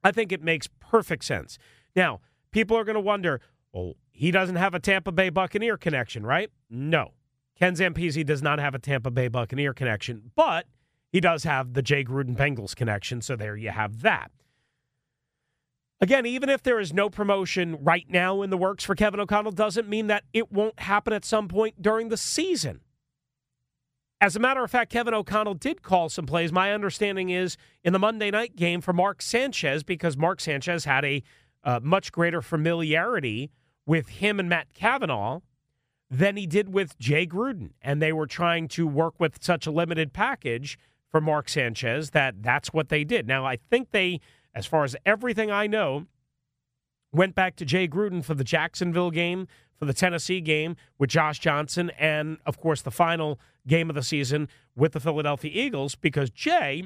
I 0.02 0.10
think 0.10 0.32
it 0.32 0.42
makes 0.42 0.68
perfect 0.80 1.24
sense. 1.24 1.58
Now, 1.94 2.20
people 2.50 2.76
are 2.76 2.84
going 2.84 2.94
to 2.94 3.00
wonder, 3.00 3.40
well, 3.72 3.94
he 4.10 4.30
doesn't 4.30 4.56
have 4.56 4.74
a 4.74 4.80
Tampa 4.80 5.12
Bay 5.12 5.28
Buccaneer 5.28 5.76
connection, 5.76 6.24
right? 6.24 6.50
No. 6.70 7.12
Ken 7.58 7.74
Zampese 7.74 8.24
does 8.24 8.42
not 8.42 8.58
have 8.58 8.74
a 8.74 8.78
Tampa 8.78 9.10
Bay 9.10 9.28
Buccaneer 9.28 9.72
connection, 9.72 10.30
but 10.34 10.66
he 11.10 11.20
does 11.20 11.44
have 11.44 11.72
the 11.72 11.82
Jay 11.82 12.04
Gruden 12.04 12.36
Bengals 12.36 12.76
connection, 12.76 13.22
so 13.22 13.36
there 13.36 13.56
you 13.56 13.70
have 13.70 14.02
that. 14.02 14.30
Again, 15.98 16.26
even 16.26 16.50
if 16.50 16.62
there 16.62 16.78
is 16.78 16.92
no 16.92 17.08
promotion 17.08 17.78
right 17.80 18.04
now 18.10 18.42
in 18.42 18.50
the 18.50 18.58
works 18.58 18.84
for 18.84 18.94
Kevin 18.94 19.18
O'Connell, 19.18 19.52
doesn't 19.52 19.88
mean 19.88 20.08
that 20.08 20.24
it 20.34 20.52
won't 20.52 20.78
happen 20.80 21.14
at 21.14 21.24
some 21.24 21.48
point 21.48 21.80
during 21.80 22.10
the 22.10 22.18
season. 22.18 22.80
As 24.20 24.36
a 24.36 24.40
matter 24.40 24.62
of 24.62 24.70
fact, 24.70 24.92
Kevin 24.92 25.14
O'Connell 25.14 25.54
did 25.54 25.82
call 25.82 26.10
some 26.10 26.26
plays. 26.26 26.52
My 26.52 26.72
understanding 26.72 27.30
is 27.30 27.56
in 27.82 27.94
the 27.94 27.98
Monday 27.98 28.30
night 28.30 28.56
game 28.56 28.82
for 28.82 28.92
Mark 28.92 29.22
Sanchez 29.22 29.82
because 29.82 30.16
Mark 30.16 30.40
Sanchez 30.40 30.84
had 30.84 31.04
a 31.04 31.22
uh, 31.64 31.80
much 31.82 32.12
greater 32.12 32.42
familiarity 32.42 33.50
with 33.86 34.08
him 34.08 34.38
and 34.38 34.48
Matt 34.48 34.74
Cavanaugh 34.74 35.40
than 36.10 36.36
he 36.36 36.46
did 36.46 36.72
with 36.72 36.98
Jay 36.98 37.26
Gruden. 37.26 37.70
And 37.82 38.00
they 38.00 38.12
were 38.12 38.26
trying 38.26 38.68
to 38.68 38.86
work 38.86 39.14
with 39.18 39.42
such 39.42 39.66
a 39.66 39.70
limited 39.70 40.12
package 40.12 40.78
for 41.10 41.20
Mark 41.20 41.48
Sanchez 41.48 42.10
that 42.10 42.42
that's 42.42 42.72
what 42.72 42.88
they 42.88 43.04
did. 43.04 43.26
Now, 43.26 43.44
I 43.44 43.56
think 43.56 43.90
they, 43.90 44.20
as 44.54 44.66
far 44.66 44.84
as 44.84 44.96
everything 45.04 45.50
I 45.50 45.66
know, 45.66 46.06
went 47.12 47.34
back 47.34 47.56
to 47.56 47.64
Jay 47.64 47.88
Gruden 47.88 48.24
for 48.24 48.34
the 48.34 48.44
Jacksonville 48.44 49.10
game, 49.10 49.48
for 49.78 49.84
the 49.84 49.94
Tennessee 49.94 50.40
game 50.40 50.76
with 50.98 51.10
Josh 51.10 51.38
Johnson, 51.38 51.90
and 51.98 52.38
of 52.46 52.58
course 52.58 52.82
the 52.82 52.90
final 52.90 53.38
game 53.66 53.88
of 53.90 53.96
the 53.96 54.02
season 54.02 54.48
with 54.74 54.92
the 54.92 55.00
Philadelphia 55.00 55.50
Eagles 55.52 55.94
because 55.94 56.30
Jay 56.30 56.84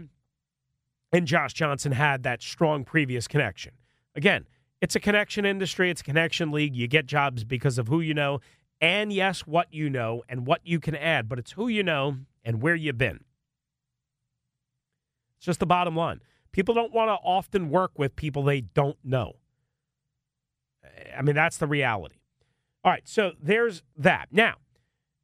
and 1.12 1.26
Josh 1.26 1.52
Johnson 1.52 1.92
had 1.92 2.22
that 2.22 2.42
strong 2.42 2.84
previous 2.84 3.28
connection. 3.28 3.72
Again, 4.14 4.46
it's 4.80 4.96
a 4.96 5.00
connection 5.00 5.44
industry, 5.44 5.90
it's 5.90 6.00
a 6.00 6.04
connection 6.04 6.50
league. 6.50 6.74
You 6.74 6.88
get 6.88 7.06
jobs 7.06 7.44
because 7.44 7.78
of 7.78 7.88
who 7.88 8.00
you 8.00 8.14
know, 8.14 8.40
and 8.80 9.12
yes, 9.12 9.40
what 9.40 9.72
you 9.72 9.90
know 9.90 10.22
and 10.28 10.46
what 10.46 10.60
you 10.64 10.80
can 10.80 10.94
add, 10.94 11.28
but 11.28 11.38
it's 11.38 11.52
who 11.52 11.68
you 11.68 11.82
know 11.82 12.16
and 12.44 12.62
where 12.62 12.74
you've 12.74 12.98
been. 12.98 13.20
It's 15.36 15.46
just 15.46 15.60
the 15.60 15.66
bottom 15.66 15.96
line. 15.96 16.20
People 16.52 16.74
don't 16.74 16.92
want 16.92 17.08
to 17.08 17.14
often 17.14 17.70
work 17.70 17.98
with 17.98 18.16
people 18.16 18.42
they 18.42 18.62
don't 18.62 18.98
know. 19.04 19.36
I 21.16 21.22
mean, 21.22 21.34
that's 21.34 21.56
the 21.56 21.66
reality. 21.66 22.16
All 22.84 22.90
right, 22.90 23.06
so 23.06 23.32
there's 23.40 23.82
that. 23.96 24.28
Now, 24.32 24.54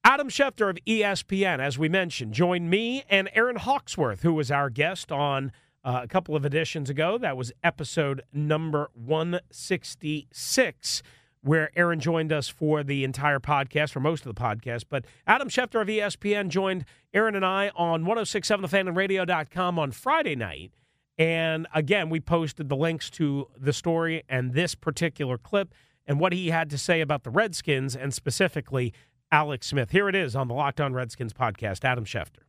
Adam 0.05 0.29
Schefter 0.29 0.71
of 0.71 0.79
ESPN, 0.87 1.59
as 1.59 1.79
we 1.79 1.89
mentioned, 1.89 2.33
joined 2.33 2.71
me 2.71 3.05
and 3.09 3.29
Aaron 3.35 3.57
Hawksworth, 3.57 4.23
who 4.23 4.35
was 4.35 4.51
our 4.51 4.71
guest 4.71 5.11
on 5.11 5.53
uh, 5.83 6.01
a 6.03 6.09
couple 6.09 6.37
of 6.37 6.45
editions 6.45 6.91
ago. 6.91 7.19
That 7.19 7.37
was 7.37 7.53
episode 7.65 8.23
number 8.33 8.91
166 8.95 11.03
where 11.47 11.71
Aaron 11.77 12.01
joined 12.01 12.33
us 12.33 12.49
for 12.49 12.83
the 12.83 13.05
entire 13.05 13.39
podcast, 13.39 13.93
for 13.93 14.01
most 14.01 14.27
of 14.27 14.35
the 14.35 14.41
podcast. 14.41 14.85
But 14.89 15.05
Adam 15.27 15.49
Schefter 15.49 15.81
of 15.81 15.87
ESPN 15.87 16.49
joined 16.49 16.85
Aaron 17.15 17.37
and 17.37 17.47
I 17.47 17.71
on 17.77 18.05
1067 18.05 18.69
thefanradio.com 18.69 19.79
on 19.79 19.93
Friday 19.93 20.35
night. 20.35 20.73
And 21.17 21.69
again, 21.73 22.11
we 22.11 22.21
posted 22.21 22.69
the 22.69 22.77
links 22.77 23.11
to 23.11 23.47
the 23.57 23.73
story 23.73 24.25
and 24.29 24.55
this 24.55 24.75
particular 24.75 25.39
clip 25.39 25.73
and 26.05 26.19
what 26.19 26.33
he 26.33 26.51
had 26.51 26.69
to 26.71 26.79
say 26.79 27.01
about 27.01 27.23
the 27.23 27.31
Redskins 27.31 27.95
and 27.95 28.13
specifically 28.13 28.93
Alex 29.31 29.69
Smith. 29.69 29.93
Here 29.93 30.09
it 30.09 30.17
is 30.17 30.35
on 30.35 30.49
the 30.49 30.55
Locked 30.55 30.81
On 30.81 30.93
Redskins 30.93 31.33
podcast. 31.33 31.85
Adam 31.85 32.05
Schefter. 32.05 32.43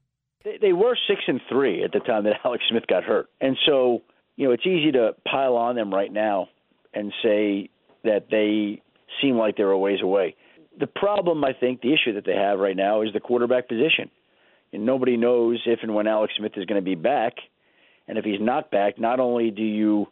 They 0.61 0.73
were 0.73 0.97
six 1.07 1.21
and 1.27 1.39
three 1.49 1.83
at 1.83 1.91
the 1.91 1.99
time 1.99 2.23
that 2.23 2.37
Alex 2.45 2.63
Smith 2.69 2.87
got 2.87 3.03
hurt, 3.03 3.27
and 3.41 3.57
so 3.65 4.01
you 4.37 4.47
know 4.47 4.53
it's 4.53 4.65
easy 4.65 4.91
to 4.93 5.11
pile 5.29 5.55
on 5.55 5.75
them 5.75 5.93
right 5.93 6.11
now 6.11 6.47
and 6.93 7.11
say 7.21 7.69
that 8.03 8.27
they 8.31 8.81
seem 9.21 9.37
like 9.37 9.57
they're 9.57 9.71
a 9.71 9.77
ways 9.77 9.99
away. 10.01 10.35
The 10.79 10.87
problem, 10.87 11.43
I 11.43 11.53
think, 11.53 11.81
the 11.81 11.93
issue 11.93 12.13
that 12.13 12.25
they 12.25 12.35
have 12.35 12.59
right 12.59 12.75
now 12.75 13.01
is 13.01 13.09
the 13.13 13.19
quarterback 13.19 13.67
position. 13.67 14.11
And 14.73 14.85
nobody 14.85 15.17
knows 15.17 15.61
if 15.65 15.79
and 15.81 15.95
when 15.95 16.07
Alex 16.07 16.33
Smith 16.37 16.53
is 16.55 16.65
going 16.65 16.81
to 16.81 16.85
be 16.85 16.95
back. 16.95 17.33
And 18.07 18.17
if 18.17 18.25
he's 18.25 18.39
not 18.39 18.69
back, 18.69 18.99
not 18.99 19.19
only 19.19 19.49
do 19.49 19.63
you 19.63 20.07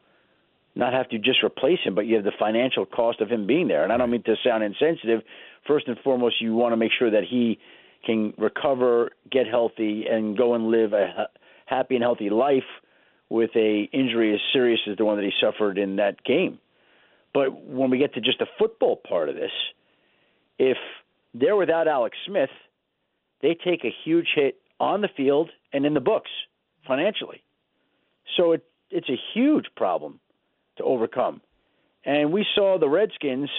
not 0.76 0.94
have 0.94 1.10
to 1.10 1.18
just 1.18 1.44
replace 1.44 1.80
him, 1.84 1.96
but 1.96 2.06
you 2.06 2.16
have 2.16 2.26
the 2.26 2.34
financial 2.38 2.86
cost 2.86 3.22
of 3.22 3.30
him 3.30 3.48
being 3.48 3.68
there. 3.68 3.84
And 3.84 3.94
I 3.94 3.98
don't 3.98 4.10
mean 4.10 4.24
to 4.24 4.36
sound 4.44 4.64
insensitive. 4.64 5.22
First 5.68 5.88
and 5.88 5.98
foremost, 6.04 6.42
you 6.42 6.54
want 6.54 6.74
to 6.74 6.78
make 6.78 6.92
sure 6.98 7.12
that 7.12 7.24
he 7.30 7.60
can 8.06 8.34
recover, 8.38 9.12
get 9.32 9.48
healthy, 9.48 10.06
and 10.10 10.38
go 10.38 10.54
and 10.54 10.68
live 10.68 10.94
a 10.94 11.28
happy 11.66 11.96
and 11.96 12.04
healthy 12.04 12.30
life 12.30 12.64
with 13.30 13.50
a 13.56 13.90
injury 13.92 14.34
as 14.34 14.40
serious 14.54 14.80
as 14.90 14.98
the 14.98 15.06
one 15.06 15.18
that 15.18 15.24
he 15.24 15.32
suffered 15.42 15.78
in 15.78 15.96
that 15.96 16.24
game. 16.24 16.60
But 17.36 17.66
when 17.66 17.90
we 17.90 17.98
get 17.98 18.14
to 18.14 18.22
just 18.22 18.40
the 18.40 18.48
football 18.58 18.96
part 18.96 19.28
of 19.28 19.36
this, 19.36 19.52
if 20.58 20.78
they're 21.34 21.58
without 21.58 21.86
Alex 21.86 22.16
Smith, 22.26 22.50
they 23.42 23.54
take 23.62 23.84
a 23.84 23.94
huge 24.06 24.30
hit 24.34 24.56
on 24.80 25.02
the 25.02 25.10
field 25.18 25.50
and 25.74 25.86
in 25.86 25.94
the 25.94 26.00
books 26.00 26.32
financially. 26.88 27.44
So 28.38 28.54
it 28.54 28.64
it's 28.90 29.10
a 29.10 29.20
huge 29.34 29.66
problem 29.76 30.22
to 30.78 30.84
overcome. 30.86 31.42
And 32.06 32.32
we 32.32 32.46
saw 32.56 32.78
the 32.80 32.88
Redskins 32.88 33.50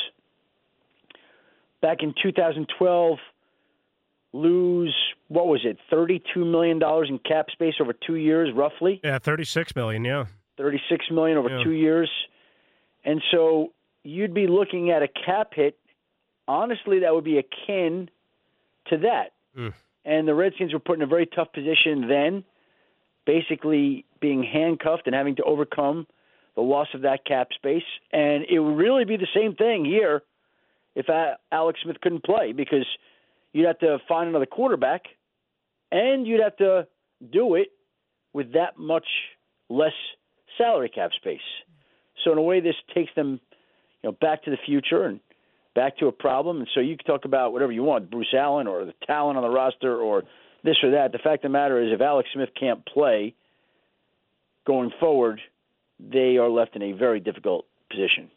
back 1.83 1.99
in 2.01 2.15
2012 2.23 3.19
lose 4.33 4.95
what 5.29 5.47
was 5.49 5.61
it 5.65 5.77
32 5.91 6.45
million 6.47 6.79
dollars 6.79 7.09
in 7.11 7.19
cap 7.19 7.51
space 7.51 7.75
over 7.81 7.93
2 7.93 8.15
years 8.15 8.49
roughly 8.55 9.01
yeah 9.05 9.19
36 9.19 9.75
million 9.77 10.05
yeah 10.05 10.27
36 10.57 11.07
million 11.11 11.37
over 11.39 11.49
Yeah. 11.51 11.65
2 11.65 11.71
years 11.73 12.11
and 13.07 13.23
so 13.31 13.73
you'd 14.05 14.35
be 14.35 14.47
looking 14.47 14.91
at 14.91 15.03
a 15.03 15.09
cap 15.09 15.55
hit 15.55 15.79
honestly 16.47 16.99
that 17.01 17.15
would 17.15 17.25
be 17.25 17.39
akin 17.39 18.11
to 18.89 18.99
that 18.99 19.33
Mm. 19.57 19.73
and 20.05 20.29
the 20.29 20.35
Redskins 20.35 20.75
were 20.75 20.79
put 20.81 20.99
in 20.99 21.03
a 21.03 21.07
very 21.07 21.25
tough 21.25 21.51
position 21.55 22.09
then 22.09 22.45
basically 23.25 24.05
being 24.21 24.43
handcuffed 24.43 25.07
and 25.07 25.15
having 25.15 25.37
to 25.37 25.43
overcome 25.45 26.07
the 26.55 26.61
loss 26.61 26.89
of 26.93 27.03
that 27.03 27.25
cap 27.25 27.49
space 27.55 27.89
and 28.13 28.45
it 28.51 28.59
would 28.59 28.77
really 28.77 29.05
be 29.05 29.17
the 29.17 29.27
same 29.35 29.55
thing 29.55 29.85
here 29.85 30.23
if 30.95 31.07
Alex 31.53 31.81
Smith 31.83 32.01
couldn't 32.03 32.25
play 32.25 32.53
because 32.53 32.87
you'd 33.53 33.67
have 33.67 33.79
to 33.79 33.99
find 34.09 34.29
another 34.29 34.47
quarterback 34.47 35.03
and 35.91 36.27
you'd 36.27 36.43
have 36.43 36.57
to 36.57 36.87
do 37.31 37.55
it 37.55 37.69
with 38.33 38.53
that 38.53 38.79
much 38.79 39.07
less 39.69 39.93
salary 40.59 40.89
cap 40.89 41.13
space. 41.15 41.41
So 42.25 42.33
in 42.33 42.39
a 42.39 42.43
way, 42.43 42.61
this 42.61 42.75
takes 42.95 43.11
them, 43.15 43.41
you 44.03 44.11
know, 44.11 44.17
back 44.21 44.45
to 44.45 44.51
the 44.51 44.59
future 44.65 45.05
and 45.05 45.21
back 45.75 45.99
to 45.99 46.07
a 46.07 46.13
problem. 46.13 46.59
And 46.59 46.69
so 46.75 46.81
you 46.81 46.97
can 46.97 47.07
talk 47.07 47.25
about 47.25 47.53
whatever 47.53 47.73
you 47.73 47.83
want, 47.83 48.11
Bruce 48.11 48.35
Allen 48.37 48.67
or 48.67 48.85
the 48.85 48.95
talent 49.07 49.37
on 49.37 49.43
the 49.43 49.51
roster 49.51 49.97
or 49.97 50.23
this 50.65 50.77
or 50.83 50.93
that. 50.93 51.13
The 51.13 51.19
fact 51.19 51.45
of 51.45 51.51
the 51.51 51.59
matter 51.59 51.81
is, 51.81 51.93
if 51.93 52.01
Alex 52.01 52.29
Smith 52.33 52.51
can't 52.59 52.85
play 52.87 53.35
going 54.67 54.91
forward, 54.99 55.41
they 56.01 56.37
are 56.39 56.49
left 56.49 56.77
in 56.77 56.83
a 56.83 56.93
very 56.93 57.21
difficult 57.21 57.67
position. 57.91 58.31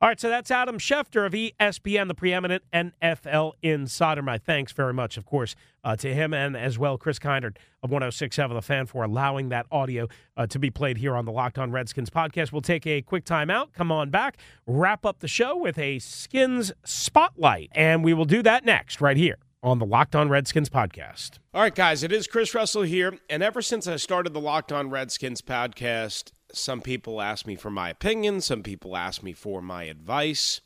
All 0.00 0.08
right, 0.08 0.20
so 0.20 0.28
that's 0.28 0.50
Adam 0.50 0.78
Schefter 0.78 1.24
of 1.24 1.32
ESPN, 1.32 2.08
the 2.08 2.14
preeminent 2.14 2.62
NFL 2.74 3.52
insider. 3.62 4.20
My 4.20 4.36
thanks 4.36 4.70
very 4.72 4.92
much, 4.92 5.16
of 5.16 5.24
course, 5.24 5.54
uh, 5.82 5.96
to 5.96 6.12
him 6.12 6.34
and 6.34 6.56
as 6.56 6.78
well 6.78 6.98
Chris 6.98 7.18
Kinard 7.18 7.56
of 7.82 7.90
1067 7.90 8.54
The 8.54 8.60
Fan 8.60 8.84
for 8.84 9.02
allowing 9.02 9.48
that 9.48 9.64
audio 9.70 10.08
uh, 10.36 10.46
to 10.48 10.58
be 10.58 10.68
played 10.68 10.98
here 10.98 11.16
on 11.16 11.24
the 11.24 11.32
Locked 11.32 11.58
On 11.58 11.70
Redskins 11.70 12.10
podcast. 12.10 12.52
We'll 12.52 12.60
take 12.60 12.86
a 12.86 13.00
quick 13.00 13.24
time 13.24 13.48
out, 13.48 13.72
come 13.72 13.90
on 13.90 14.10
back, 14.10 14.36
wrap 14.66 15.06
up 15.06 15.20
the 15.20 15.28
show 15.28 15.56
with 15.56 15.78
a 15.78 15.98
Skins 16.00 16.70
spotlight, 16.84 17.70
and 17.72 18.04
we 18.04 18.12
will 18.12 18.26
do 18.26 18.42
that 18.42 18.66
next 18.66 19.00
right 19.00 19.16
here 19.16 19.38
on 19.62 19.78
the 19.78 19.86
Locked 19.86 20.14
On 20.14 20.28
Redskins 20.28 20.68
podcast. 20.68 21.38
All 21.54 21.62
right, 21.62 21.74
guys, 21.74 22.02
it 22.02 22.12
is 22.12 22.26
Chris 22.26 22.54
Russell 22.54 22.82
here, 22.82 23.16
and 23.30 23.42
ever 23.42 23.62
since 23.62 23.86
I 23.86 23.96
started 23.96 24.34
the 24.34 24.40
Locked 24.40 24.70
On 24.70 24.90
Redskins 24.90 25.40
podcast, 25.40 26.32
some 26.56 26.80
people 26.80 27.20
ask 27.20 27.46
me 27.46 27.56
for 27.56 27.70
my 27.70 27.90
opinion, 27.90 28.40
some 28.40 28.62
people 28.62 28.96
ask 28.96 29.22
me 29.22 29.32
for 29.32 29.60
my 29.62 29.84
advice. 29.84 30.60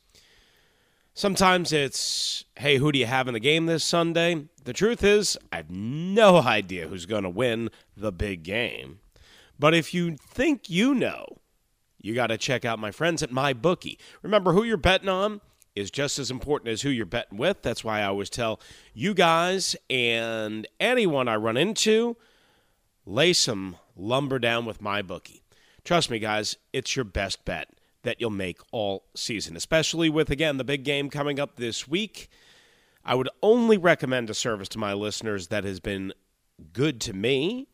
Sometimes 1.13 1.73
it's, 1.73 2.45
hey, 2.57 2.77
who 2.77 2.91
do 2.91 2.99
you 2.99 3.05
have 3.05 3.27
in 3.27 3.33
the 3.33 3.39
game 3.39 3.65
this 3.65 3.83
Sunday? 3.83 4.45
The 4.63 4.73
truth 4.73 5.03
is, 5.03 5.37
I 5.51 5.57
have 5.57 5.69
no 5.69 6.37
idea 6.41 6.87
who's 6.87 7.05
going 7.05 7.23
to 7.23 7.29
win 7.29 7.69
the 7.97 8.11
big 8.11 8.43
game. 8.43 8.99
But 9.57 9.73
if 9.73 9.93
you 9.93 10.15
think 10.15 10.69
you 10.69 10.95
know, 10.95 11.25
you 12.01 12.15
got 12.15 12.27
to 12.27 12.37
check 12.37 12.63
out 12.63 12.79
my 12.79 12.91
friends 12.91 13.21
at 13.21 13.31
MyBookie. 13.31 13.97
Remember, 14.21 14.53
who 14.53 14.63
you're 14.63 14.77
betting 14.77 15.09
on 15.09 15.41
is 15.75 15.91
just 15.91 16.17
as 16.19 16.31
important 16.31 16.71
as 16.71 16.81
who 16.81 16.89
you're 16.89 17.05
betting 17.05 17.37
with. 17.37 17.61
That's 17.61 17.83
why 17.83 18.01
I 18.01 18.05
always 18.05 18.29
tell 18.29 18.59
you 18.93 19.13
guys 19.13 19.75
and 19.89 20.67
anyone 20.79 21.27
I 21.27 21.35
run 21.35 21.57
into, 21.57 22.15
lay 23.05 23.33
some 23.33 23.75
lumber 23.95 24.39
down 24.39 24.65
with 24.65 24.81
MyBookie. 24.81 25.41
Trust 25.89 26.11
me, 26.11 26.19
guys, 26.19 26.55
it's 26.71 26.95
your 26.95 27.03
best 27.03 27.45
bet 27.45 27.67
that 28.03 28.21
you'll 28.21 28.29
make 28.29 28.59
all 28.71 29.05
season, 29.15 29.57
especially 29.57 30.07
with, 30.07 30.29
again, 30.29 30.57
the 30.57 30.63
big 30.63 30.83
game 30.83 31.09
coming 31.09 31.39
up 31.39 31.55
this 31.55 31.87
week. 31.87 32.29
I 33.03 33.15
would 33.15 33.27
only 33.41 33.75
recommend 33.75 34.29
a 34.29 34.35
service 34.35 34.69
to 34.69 34.77
my 34.77 34.93
listeners 34.93 35.47
that 35.47 35.63
has 35.63 35.79
been 35.79 36.13
good 36.73 37.01
to 37.01 37.13
me. 37.13 37.69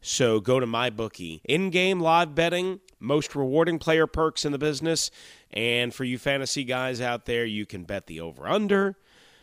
So 0.00 0.38
go 0.38 0.60
to 0.60 0.66
my 0.66 0.90
bookie. 0.90 1.40
In-game 1.44 1.98
live 1.98 2.36
betting, 2.36 2.78
most 3.00 3.34
rewarding 3.34 3.80
player 3.80 4.06
perks 4.06 4.44
in 4.44 4.52
the 4.52 4.58
business, 4.58 5.10
and 5.50 5.92
for 5.92 6.04
you 6.04 6.18
fantasy 6.18 6.62
guys 6.62 7.00
out 7.00 7.24
there, 7.24 7.44
you 7.44 7.66
can 7.66 7.82
bet 7.82 8.06
the 8.06 8.20
over/under, 8.20 8.94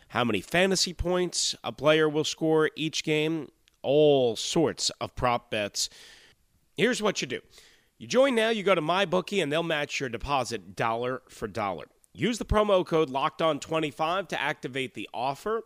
how 0.07 0.23
many 0.23 0.39
fantasy 0.39 0.93
points 0.93 1.57
a 1.61 1.73
player 1.73 2.07
will 2.07 2.23
score 2.23 2.71
each 2.77 3.03
game, 3.03 3.49
all 3.81 4.37
sorts 4.37 4.91
of 5.01 5.13
prop 5.13 5.51
bets. 5.51 5.89
Here's 6.77 7.01
what 7.01 7.21
you 7.21 7.27
do. 7.27 7.41
You 7.97 8.07
join 8.07 8.35
now, 8.35 8.49
you 8.49 8.63
go 8.63 8.75
to 8.75 8.81
MyBookie, 8.81 9.41
and 9.41 9.51
they'll 9.51 9.63
match 9.63 9.99
your 9.99 10.09
deposit 10.09 10.75
dollar 10.75 11.21
for 11.29 11.47
dollar. 11.47 11.85
Use 12.13 12.37
the 12.37 12.45
promo 12.45 12.85
code 12.85 13.09
LOCKEDON25 13.09 14.27
to 14.29 14.41
activate 14.41 14.93
the 14.93 15.09
offer. 15.13 15.63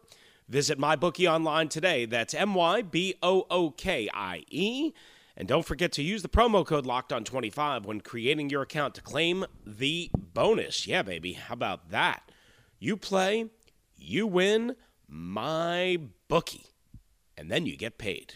Visit 0.47 0.79
MyBookie 0.79 1.29
online 1.29 1.67
today. 1.67 2.05
That's 2.05 2.33
M 2.33 2.53
Y 2.53 2.81
B 2.81 3.15
O 3.21 3.45
O 3.49 3.71
K 3.71 4.09
I 4.13 4.43
E. 4.49 4.93
And 5.35 5.47
don't 5.47 5.65
forget 5.65 5.91
to 5.93 6.03
use 6.03 6.21
the 6.21 6.29
promo 6.29 6.65
code 6.65 6.85
LOCKEDON25 6.85 7.85
when 7.85 8.01
creating 8.01 8.49
your 8.49 8.61
account 8.61 8.95
to 8.95 9.01
claim 9.01 9.45
the 9.65 10.09
bonus. 10.15 10.87
Yeah, 10.87 11.01
baby. 11.01 11.33
How 11.33 11.53
about 11.53 11.91
that? 11.91 12.31
You 12.79 12.97
play, 12.97 13.49
you 13.97 14.25
win, 14.25 14.75
my 15.07 15.99
bookie. 16.27 16.67
And 17.37 17.51
then 17.51 17.65
you 17.65 17.77
get 17.77 17.97
paid. 17.97 18.35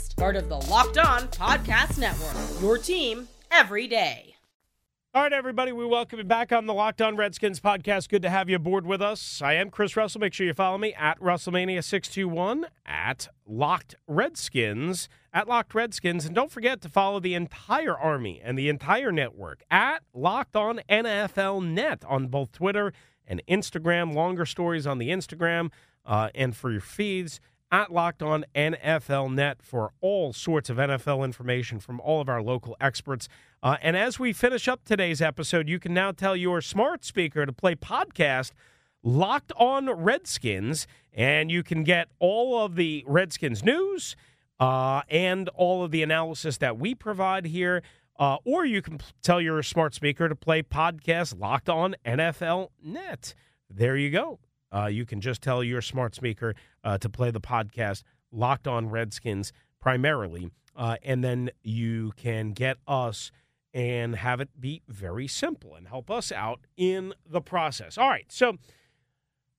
part 0.21 0.35
of 0.35 0.49
the 0.49 0.57
Locked 0.69 0.99
On 0.99 1.21
Podcast 1.29 1.97
Network. 1.97 2.61
Your 2.61 2.77
team 2.77 3.27
every 3.49 3.87
day. 3.87 4.35
All 5.15 5.23
right, 5.23 5.33
everybody, 5.33 5.71
we 5.71 5.83
welcome 5.83 6.19
you 6.19 6.23
back 6.23 6.51
on 6.51 6.67
the 6.67 6.75
Locked 6.75 7.01
On 7.01 7.15
Redskins 7.15 7.59
podcast. 7.59 8.07
Good 8.07 8.21
to 8.21 8.29
have 8.29 8.47
you 8.47 8.57
aboard 8.57 8.85
with 8.85 9.01
us. 9.01 9.41
I 9.41 9.53
am 9.53 9.71
Chris 9.71 9.97
Russell. 9.97 10.21
Make 10.21 10.35
sure 10.35 10.45
you 10.45 10.53
follow 10.53 10.77
me 10.77 10.93
at 10.93 11.19
Russellmania621, 11.19 12.65
at 12.85 13.29
Locked 13.47 13.95
Redskins, 14.05 15.09
at 15.33 15.47
Locked 15.47 15.73
Redskins. 15.73 16.27
And 16.27 16.35
don't 16.35 16.51
forget 16.51 16.81
to 16.81 16.89
follow 16.89 17.19
the 17.19 17.33
entire 17.33 17.97
Army 17.97 18.39
and 18.43 18.59
the 18.59 18.69
entire 18.69 19.11
network 19.11 19.63
at 19.71 20.03
Locked 20.13 20.55
On 20.55 20.81
NFL 20.87 21.65
Net 21.65 22.03
on 22.07 22.27
both 22.27 22.51
Twitter 22.51 22.93
and 23.25 23.41
Instagram, 23.49 24.13
longer 24.13 24.45
stories 24.45 24.85
on 24.85 24.99
the 24.99 25.09
Instagram, 25.09 25.71
uh, 26.05 26.29
and 26.35 26.55
for 26.55 26.71
your 26.71 26.79
feeds 26.79 27.41
at 27.71 27.91
Locked 27.91 28.21
On 28.21 28.43
NFL 28.53 29.33
Net 29.33 29.61
for 29.61 29.93
all 30.01 30.33
sorts 30.33 30.69
of 30.69 30.77
NFL 30.77 31.23
information 31.23 31.79
from 31.79 31.99
all 32.01 32.19
of 32.19 32.27
our 32.27 32.41
local 32.41 32.75
experts. 32.81 33.29
Uh, 33.63 33.77
and 33.81 33.95
as 33.95 34.19
we 34.19 34.33
finish 34.33 34.67
up 34.67 34.83
today's 34.83 35.21
episode, 35.21 35.69
you 35.69 35.79
can 35.79 35.93
now 35.93 36.11
tell 36.11 36.35
your 36.35 36.61
smart 36.61 37.05
speaker 37.05 37.45
to 37.45 37.53
play 37.53 37.75
podcast 37.75 38.51
Locked 39.03 39.51
On 39.55 39.89
Redskins, 39.89 40.85
and 41.13 41.49
you 41.49 41.63
can 41.63 41.83
get 41.83 42.09
all 42.19 42.63
of 42.63 42.75
the 42.75 43.03
Redskins 43.07 43.63
news 43.63 44.15
uh, 44.59 45.01
and 45.09 45.49
all 45.49 45.83
of 45.83 45.91
the 45.91 46.03
analysis 46.03 46.57
that 46.57 46.77
we 46.77 46.93
provide 46.93 47.45
here. 47.45 47.81
Uh, 48.19 48.37
or 48.45 48.65
you 48.65 48.81
can 48.81 48.99
tell 49.23 49.41
your 49.41 49.63
smart 49.63 49.95
speaker 49.95 50.29
to 50.29 50.35
play 50.35 50.61
podcast 50.61 51.39
Locked 51.39 51.69
On 51.69 51.95
NFL 52.05 52.67
Net. 52.83 53.33
There 53.69 53.97
you 53.97 54.11
go. 54.11 54.39
Uh, 54.73 54.85
you 54.85 55.05
can 55.05 55.19
just 55.19 55.41
tell 55.41 55.63
your 55.63 55.81
smart 55.81 56.15
speaker 56.15 56.55
uh, 56.83 56.97
to 56.97 57.09
play 57.09 57.31
the 57.31 57.41
podcast 57.41 58.03
Locked 58.31 58.67
On 58.67 58.89
Redskins 58.89 59.51
primarily, 59.79 60.51
uh, 60.75 60.97
and 61.03 61.23
then 61.23 61.49
you 61.63 62.13
can 62.15 62.51
get 62.51 62.77
us 62.87 63.31
and 63.73 64.15
have 64.17 64.41
it 64.41 64.49
be 64.59 64.81
very 64.87 65.27
simple 65.27 65.75
and 65.75 65.87
help 65.87 66.11
us 66.11 66.31
out 66.31 66.61
in 66.77 67.13
the 67.25 67.41
process. 67.41 67.97
All 67.97 68.09
right, 68.09 68.25
so 68.29 68.57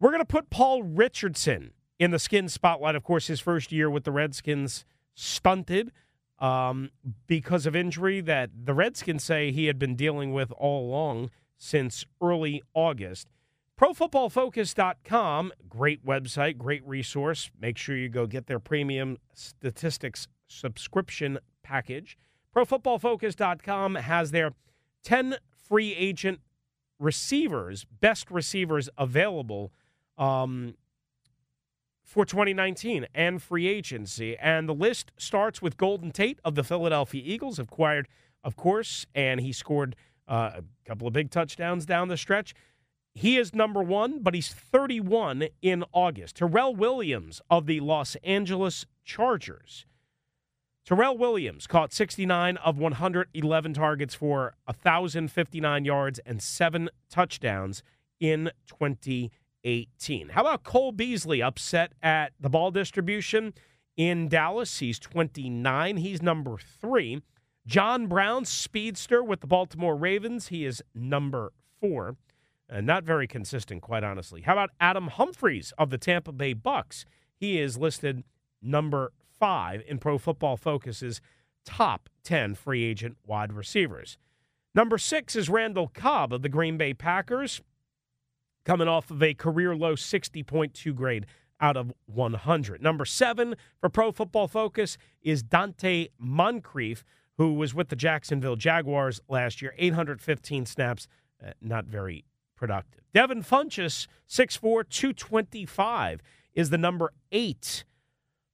we're 0.00 0.11
going 0.11 0.20
to 0.20 0.26
put 0.26 0.50
Paul 0.50 0.82
Richardson 0.82 1.72
in 1.98 2.11
the 2.11 2.18
skin 2.18 2.48
spotlight. 2.48 2.94
Of 2.94 3.04
course, 3.04 3.26
his 3.28 3.40
first 3.40 3.72
year 3.72 3.88
with 3.88 4.04
the 4.04 4.12
Redskins 4.12 4.85
stunted 5.14 5.92
um, 6.38 6.90
because 7.26 7.66
of 7.66 7.76
injury 7.76 8.20
that 8.20 8.50
the 8.64 8.74
Redskins 8.74 9.22
say 9.22 9.52
he 9.52 9.66
had 9.66 9.78
been 9.78 9.94
dealing 9.94 10.32
with 10.32 10.50
all 10.52 10.88
along 10.88 11.30
since 11.56 12.04
early 12.20 12.62
August. 12.74 13.28
ProFootballFocus.com, 13.82 15.52
great 15.68 16.06
website, 16.06 16.56
great 16.56 16.86
resource. 16.86 17.50
Make 17.60 17.76
sure 17.76 17.96
you 17.96 18.08
go 18.08 18.28
get 18.28 18.46
their 18.46 18.60
premium 18.60 19.18
statistics 19.34 20.28
subscription 20.46 21.40
package. 21.64 22.16
ProFootballFocus.com 22.54 23.96
has 23.96 24.30
their 24.30 24.52
10 25.02 25.34
free 25.68 25.96
agent 25.96 26.38
receivers, 27.00 27.84
best 28.00 28.30
receivers 28.30 28.88
available 28.96 29.72
um, 30.16 30.76
for 32.04 32.24
2019 32.24 33.08
and 33.12 33.42
free 33.42 33.66
agency. 33.66 34.36
And 34.36 34.68
the 34.68 34.74
list 34.74 35.10
starts 35.18 35.60
with 35.60 35.76
Golden 35.76 36.12
Tate 36.12 36.38
of 36.44 36.54
the 36.54 36.62
Philadelphia 36.62 37.22
Eagles, 37.24 37.58
acquired, 37.58 38.06
of 38.44 38.54
course, 38.54 39.06
and 39.12 39.40
he 39.40 39.50
scored 39.50 39.96
uh, 40.28 40.52
a 40.58 40.62
couple 40.86 41.08
of 41.08 41.12
big 41.12 41.30
touchdowns 41.32 41.84
down 41.84 42.06
the 42.06 42.16
stretch. 42.16 42.54
He 43.14 43.37
is 43.37 43.55
number 43.55 43.83
one, 43.83 44.22
but 44.22 44.35
he's 44.35 44.48
31 44.48 45.48
in 45.61 45.85
August. 45.92 46.37
Tyrell 46.37 46.75
Williams 46.75 47.40
of 47.51 47.66
the 47.66 47.81
Los 47.81 48.16
Angeles 48.25 48.87
Chargers. 49.05 49.87
Tyrell 50.85 51.16
Williams 51.16 51.66
caught 51.66 51.92
69 51.92 52.57
of 52.57 52.79
111 52.79 53.75
targets 53.75 54.14
for 54.14 54.55
1,059 54.64 55.85
yards 55.85 56.20
and 56.27 56.42
seven 56.42 56.88
touchdowns 57.09 57.83
in 58.18 58.51
2018. 58.66 60.31
How 60.31 60.40
about 60.40 60.64
Cole 60.64 60.90
Beasley 60.90 61.42
upset 61.42 61.92
at 62.03 62.33
the 62.40 62.48
ball 62.48 62.70
distribution 62.70 63.53
in 63.96 64.29
Dallas? 64.29 64.79
He's 64.79 64.98
29. 64.98 65.98
He's 65.98 66.22
number 66.22 66.57
three. 66.57 67.22
John 67.64 68.09
Brown, 68.09 68.44
speedster 68.44 69.22
with 69.22 69.40
the 69.40 69.46
Baltimore 69.46 69.94
Ravens. 69.94 70.48
He 70.48 70.64
is 70.64 70.83
number 70.94 71.53
four. 71.81 72.16
Uh, 72.72 72.80
not 72.80 73.04
very 73.04 73.26
consistent, 73.26 73.82
quite 73.82 74.02
honestly. 74.02 74.40
How 74.42 74.52
about 74.52 74.70
Adam 74.80 75.08
Humphries 75.08 75.74
of 75.76 75.90
the 75.90 75.98
Tampa 75.98 76.32
Bay 76.32 76.54
Bucks? 76.54 77.04
He 77.35 77.61
is 77.61 77.76
listed 77.76 78.24
number 78.62 79.12
five 79.38 79.82
in 79.87 79.98
Pro 79.98 80.16
Football 80.16 80.56
Focus's 80.56 81.20
top 81.66 82.08
10 82.24 82.54
free 82.54 82.85
agent 82.85 83.18
wide 83.26 83.52
receivers. 83.52 84.16
Number 84.74 84.96
six 84.96 85.37
is 85.37 85.50
Randall 85.50 85.88
Cobb 85.88 86.32
of 86.32 86.40
the 86.40 86.48
Green 86.48 86.78
Bay 86.78 86.94
Packers, 86.94 87.61
coming 88.64 88.88
off 88.88 89.11
of 89.11 89.22
a 89.22 89.35
career 89.35 89.76
low 89.76 89.94
60.2 89.94 90.94
grade 90.94 91.26
out 91.61 91.76
of 91.76 91.92
100. 92.06 92.82
Number 92.82 93.04
seven 93.04 93.54
for 93.80 93.90
Pro 93.90 94.12
Football 94.12 94.48
Focus 94.48 94.96
is 95.20 95.42
Donte 95.42 96.08
Moncrief, 96.18 97.04
who 97.37 97.52
was 97.52 97.74
with 97.74 97.90
the 97.90 97.96
Jacksonville 97.96 98.56
Jaguars 98.56 99.20
last 99.28 99.61
year, 99.61 99.74
815 99.76 100.64
snaps, 100.64 101.06
uh, 101.44 101.50
not 101.61 101.85
very 101.85 102.24
productive. 102.62 103.01
Devin 103.12 103.42
Funchess, 103.42 104.07
6'4, 104.29 104.88
225, 104.88 106.22
is 106.55 106.70
the 106.70 106.79
number 106.79 107.12
eight 107.33 107.83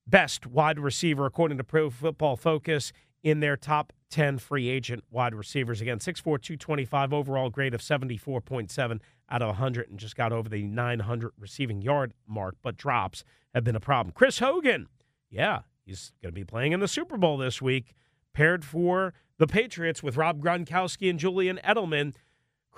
best 0.07 0.47
wide 0.47 0.79
receiver, 0.79 1.27
according 1.27 1.59
to 1.59 1.65
Pro 1.65 1.91
Football 1.91 2.35
Focus, 2.35 2.91
in 3.23 3.41
their 3.41 3.55
top 3.55 3.93
10 4.09 4.39
free 4.39 4.71
agent 4.71 5.05
wide 5.11 5.35
receivers. 5.35 5.83
Again, 5.83 5.99
6'4, 5.99 6.23
225, 6.23 7.13
overall 7.13 7.51
grade 7.51 7.75
of 7.75 7.83
74.7 7.83 9.01
out 9.29 9.43
of 9.43 9.49
100, 9.49 9.91
and 9.91 9.99
just 9.99 10.17
got 10.17 10.33
over 10.33 10.49
the 10.49 10.63
900 10.63 11.33
receiving 11.39 11.83
yard 11.83 12.15
mark, 12.27 12.57
but 12.63 12.79
drops 12.79 13.25
have 13.53 13.63
been 13.63 13.77
a 13.77 13.81
problem. 13.81 14.15
Chris 14.15 14.39
Hogan, 14.39 14.89
yeah, 15.31 15.61
he's 15.85 16.13
going 16.23 16.33
to 16.33 16.41
be 16.41 16.47
playing 16.47 16.73
in 16.73 16.81
the 16.81 16.89
Super 16.89 17.19
Bowl 17.19 17.37
this 17.37 17.61
week, 17.61 17.95
paired 18.33 18.65
for 18.65 19.13
the 19.37 19.47
Patriots 19.47 20.03
with 20.03 20.17
Rob 20.17 20.43
Gronkowski 20.43 21.11
and 21.11 21.19
Julian 21.19 21.61
Edelman. 21.63 22.15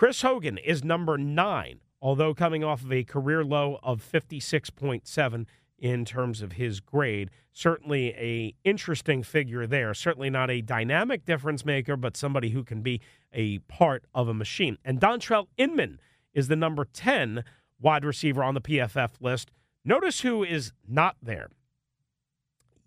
Chris 0.01 0.23
Hogan 0.23 0.57
is 0.57 0.83
number 0.83 1.19
nine, 1.19 1.81
although 2.01 2.33
coming 2.33 2.65
off 2.65 2.83
of 2.83 2.91
a 2.91 3.05
career 3.05 3.45
low 3.45 3.79
of 3.83 4.03
56.7 4.03 5.47
in 5.79 6.07
terms 6.07 6.41
of 6.41 6.53
his 6.53 6.81
grade. 6.81 7.29
Certainly 7.53 8.15
a 8.17 8.55
interesting 8.65 9.23
figure 9.23 9.67
there. 9.67 9.93
Certainly 9.93 10.31
not 10.31 10.49
a 10.49 10.63
dynamic 10.63 11.27
difference 11.27 11.67
maker, 11.67 11.99
but 11.99 12.17
somebody 12.17 12.49
who 12.49 12.65
can 12.65 12.81
be 12.81 13.03
a 13.35 13.59
part 13.59 14.07
of 14.15 14.27
a 14.27 14.33
machine. 14.33 14.79
And 14.87 14.99
Dontrelle 14.99 15.49
Inman 15.59 16.01
is 16.33 16.49
the 16.49 16.57
number 16.57 16.87
10 16.87 17.45
wide 17.79 18.07
receiver 18.07 18.43
on 18.43 18.55
the 18.55 18.63
PFF 18.63 19.21
list. 19.21 19.51
Notice 19.85 20.23
who 20.23 20.43
is 20.43 20.73
not 20.89 21.17
there. 21.23 21.51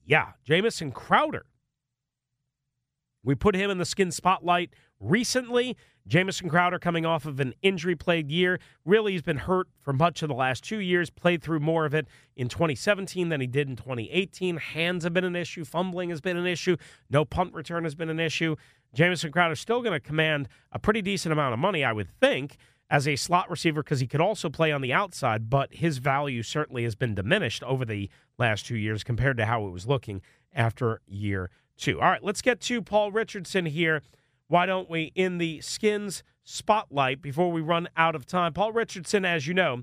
Yeah, 0.04 0.32
Jamison 0.44 0.92
Crowder. 0.92 1.46
We 3.24 3.36
put 3.36 3.56
him 3.56 3.70
in 3.70 3.78
the 3.78 3.86
skin 3.86 4.12
spotlight 4.12 4.72
recently. 5.00 5.78
Jamison 6.08 6.50
Crowder 6.50 6.80
coming 6.80 7.06
off 7.06 7.26
of 7.26 7.40
an 7.40 7.54
injury 7.62 7.96
plagued 7.96 8.32
year. 8.32 8.60
Really, 8.86 9.14
he's 9.14 9.22
been 9.22 9.38
hurt 9.38 9.68
for 9.80 9.94
much 9.94 10.22
of 10.22 10.28
the 10.28 10.36
last 10.36 10.64
two 10.64 10.80
years, 10.80 11.10
played 11.10 11.42
through 11.42 11.62
more 11.62 11.86
of 11.86 11.94
it 11.94 12.08
in 12.36 12.50
2017 12.50 13.30
than 13.30 13.40
he 13.40 13.48
did 13.48 13.70
in 13.70 13.76
2018. 13.76 14.58
Hands 14.58 15.04
have 15.04 15.14
been 15.14 15.24
an 15.24 15.36
issue, 15.36 15.64
fumbling 15.64 16.10
has 16.10 16.22
been 16.22 16.38
an 16.38 16.48
issue, 16.48 16.76
no 17.10 17.24
punt 17.24 17.54
return 17.54 17.84
has 17.84 17.96
been 17.96 18.10
an 18.10 18.20
issue. 18.20 18.56
Jamison 18.94 19.32
Crowder 19.32 19.56
still 19.56 19.82
going 19.82 19.94
to 19.94 20.00
command 20.00 20.50
a 20.72 20.80
pretty 20.80 21.02
decent 21.02 21.32
amount 21.32 21.54
of 21.54 21.60
money, 21.60 21.84
I 21.84 21.94
would 21.94 22.10
think, 22.20 22.58
as 22.90 23.08
a 23.08 23.16
slot 23.16 23.50
receiver 23.50 23.82
because 23.82 24.02
he 24.02 24.08
could 24.08 24.22
also 24.22 24.50
play 24.50 24.72
on 24.72 24.82
the 24.82 24.94
outside, 24.94 25.50
but 25.50 25.74
his 25.74 25.98
value 25.98 26.44
certainly 26.44 26.84
has 26.84 26.96
been 26.96 27.16
diminished 27.16 27.64
over 27.64 27.86
the 27.86 28.10
last 28.38 28.66
two 28.66 28.78
years 28.78 29.04
compared 29.04 29.38
to 29.38 29.46
how 29.46 29.66
it 29.66 29.72
was 29.72 29.88
looking 29.88 30.22
after 30.54 31.02
year 31.08 31.50
two. 31.78 32.00
All 32.00 32.10
right, 32.10 32.24
let's 32.24 32.42
get 32.42 32.60
to 32.62 32.82
Paul 32.82 33.12
Richardson 33.12 33.66
here 33.66 34.04
why 34.54 34.68
don't 34.68 34.88
we, 34.88 35.12
in 35.16 35.40
the 35.40 35.62
Skins 35.62 36.22
spotlight 36.44 37.24
before 37.24 37.52
we 37.52 37.60
run 37.60 37.90
out 37.98 38.14
of 38.14 38.28
time? 38.28 38.54
Paul 38.54 38.72
Richardson, 38.72 39.26
as 39.26 39.48
you 39.48 39.56
know, 39.56 39.82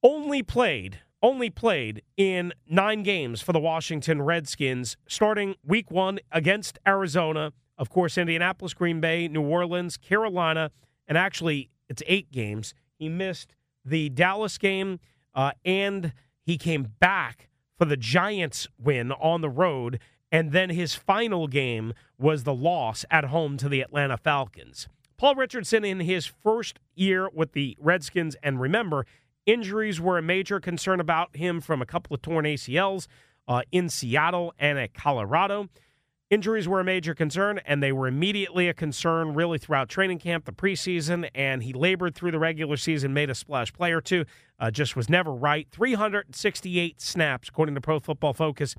only 0.00 0.44
played 0.44 1.00
only 1.24 1.50
played 1.50 2.02
in 2.16 2.52
nine 2.68 3.02
games 3.02 3.42
for 3.42 3.52
the 3.52 3.58
Washington 3.58 4.22
Redskins, 4.22 4.96
starting 5.08 5.56
week 5.64 5.90
one 5.90 6.20
against 6.30 6.78
Arizona, 6.86 7.52
of 7.76 7.90
course, 7.90 8.16
Indianapolis, 8.16 8.74
Green 8.74 9.00
Bay, 9.00 9.26
New 9.26 9.42
Orleans, 9.42 9.96
Carolina, 9.96 10.70
and 11.08 11.18
actually 11.18 11.68
it's 11.88 12.02
eight 12.06 12.30
games. 12.30 12.74
He 12.96 13.08
missed 13.08 13.56
the 13.84 14.08
Dallas 14.08 14.56
game, 14.56 15.00
uh, 15.34 15.50
and 15.64 16.12
he 16.42 16.58
came 16.58 16.92
back 17.00 17.48
for 17.76 17.86
the 17.86 17.96
Giants 17.96 18.68
win 18.78 19.10
on 19.10 19.40
the 19.40 19.50
road 19.50 19.98
and 20.32 20.50
then 20.50 20.70
his 20.70 20.94
final 20.94 21.46
game 21.46 21.92
was 22.18 22.42
the 22.42 22.54
loss 22.54 23.04
at 23.10 23.26
home 23.26 23.58
to 23.58 23.68
the 23.68 23.82
Atlanta 23.82 24.16
Falcons. 24.16 24.88
Paul 25.18 25.34
Richardson, 25.36 25.84
in 25.84 26.00
his 26.00 26.26
first 26.26 26.80
year 26.96 27.28
with 27.32 27.52
the 27.52 27.76
Redskins, 27.78 28.34
and 28.42 28.60
remember, 28.60 29.06
injuries 29.46 30.00
were 30.00 30.18
a 30.18 30.22
major 30.22 30.58
concern 30.58 30.98
about 30.98 31.36
him 31.36 31.60
from 31.60 31.82
a 31.82 31.86
couple 31.86 32.14
of 32.14 32.22
torn 32.22 32.46
ACLs 32.46 33.06
uh, 33.46 33.62
in 33.70 33.88
Seattle 33.88 34.54
and 34.58 34.78
at 34.78 34.94
Colorado. 34.94 35.68
Injuries 36.30 36.66
were 36.66 36.80
a 36.80 36.84
major 36.84 37.14
concern, 37.14 37.60
and 37.66 37.82
they 37.82 37.92
were 37.92 38.08
immediately 38.08 38.66
a 38.66 38.72
concern 38.72 39.34
really 39.34 39.58
throughout 39.58 39.90
training 39.90 40.18
camp, 40.18 40.46
the 40.46 40.52
preseason, 40.52 41.28
and 41.34 41.62
he 41.62 41.74
labored 41.74 42.14
through 42.14 42.30
the 42.30 42.38
regular 42.38 42.78
season, 42.78 43.12
made 43.12 43.28
a 43.28 43.34
splash 43.34 43.70
play 43.70 43.92
or 43.92 44.00
two, 44.00 44.24
uh, 44.58 44.70
just 44.70 44.96
was 44.96 45.10
never 45.10 45.30
right. 45.30 45.68
368 45.70 47.02
snaps, 47.02 47.50
according 47.50 47.74
to 47.74 47.82
Pro 47.82 48.00
Football 48.00 48.32
Focus 48.32 48.74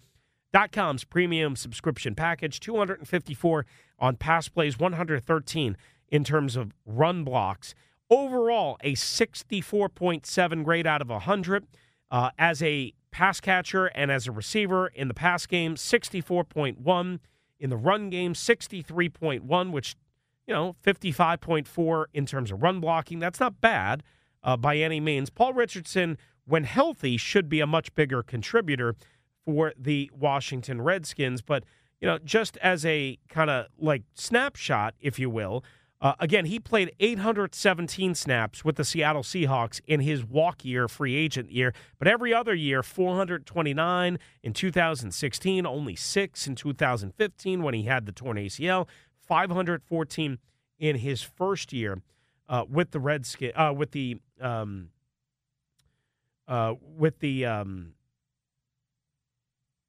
com's 0.71 1.03
premium 1.03 1.55
subscription 1.55 2.15
package, 2.15 2.59
254 2.59 3.65
on 3.99 4.15
pass 4.15 4.47
plays, 4.47 4.77
113 4.77 5.77
in 6.09 6.23
terms 6.23 6.55
of 6.55 6.73
run 6.85 7.23
blocks. 7.23 7.73
Overall, 8.09 8.77
a 8.83 8.93
64.7 8.93 10.63
grade 10.63 10.85
out 10.85 11.01
of 11.01 11.09
100. 11.09 11.65
Uh, 12.11 12.29
as 12.37 12.61
a 12.61 12.93
pass 13.09 13.39
catcher 13.39 13.87
and 13.87 14.11
as 14.11 14.27
a 14.27 14.31
receiver 14.31 14.87
in 14.87 15.07
the 15.07 15.13
pass 15.15 15.47
game, 15.47 15.75
64.1. 15.75 17.19
In 17.59 17.69
the 17.69 17.77
run 17.77 18.09
game, 18.09 18.33
63.1, 18.33 19.71
which, 19.71 19.95
you 20.45 20.53
know, 20.53 20.75
55.4 20.85 22.05
in 22.13 22.25
terms 22.25 22.51
of 22.51 22.61
run 22.61 22.79
blocking. 22.79 23.19
That's 23.19 23.39
not 23.39 23.61
bad 23.61 24.03
uh, 24.43 24.57
by 24.57 24.77
any 24.77 24.99
means. 24.99 25.29
Paul 25.29 25.53
Richardson, 25.53 26.17
when 26.45 26.65
healthy, 26.65 27.17
should 27.17 27.49
be 27.49 27.61
a 27.61 27.67
much 27.67 27.95
bigger 27.95 28.21
contributor 28.21 28.95
for 29.45 29.73
the 29.77 30.09
Washington 30.13 30.81
Redskins. 30.81 31.41
But, 31.41 31.63
you 31.99 32.07
know, 32.07 32.17
just 32.19 32.57
as 32.57 32.85
a 32.85 33.17
kind 33.29 33.49
of 33.49 33.67
like 33.77 34.03
snapshot, 34.13 34.95
if 34.99 35.19
you 35.19 35.29
will, 35.29 35.63
uh, 36.03 36.15
again, 36.19 36.43
he 36.43 36.59
played 36.59 36.91
817 36.99 38.13
snaps 38.13 38.65
with 38.65 38.75
the 38.75 38.83
Seattle 38.83 39.23
Seahawks 39.23 39.79
in 39.87 40.01
his 40.01 40.25
walk 40.25 40.65
year, 40.65 40.89
free 40.89 41.15
agent 41.15 41.49
year. 41.49 41.73
But 41.97 42.09
every 42.09 42.33
other 42.33 42.53
year, 42.53 42.83
429 42.83 44.19
in 44.43 44.53
2016, 44.53 45.65
only 45.65 45.95
six 45.95 46.45
in 46.45 46.55
2015 46.55 47.63
when 47.63 47.73
he 47.73 47.83
had 47.83 48.05
the 48.05 48.11
torn 48.11 48.35
ACL, 48.35 48.85
514 49.25 50.39
in 50.77 50.97
his 50.97 51.21
first 51.21 51.71
year 51.71 52.01
uh, 52.49 52.65
with 52.69 52.91
the 52.91 52.99
Redskin, 52.99 53.53
uh, 53.55 53.71
with 53.71 53.91
the 53.91 54.17
um, 54.41 54.89
uh, 56.49 56.73
with 56.81 57.19
the 57.19 57.45
um, 57.45 57.93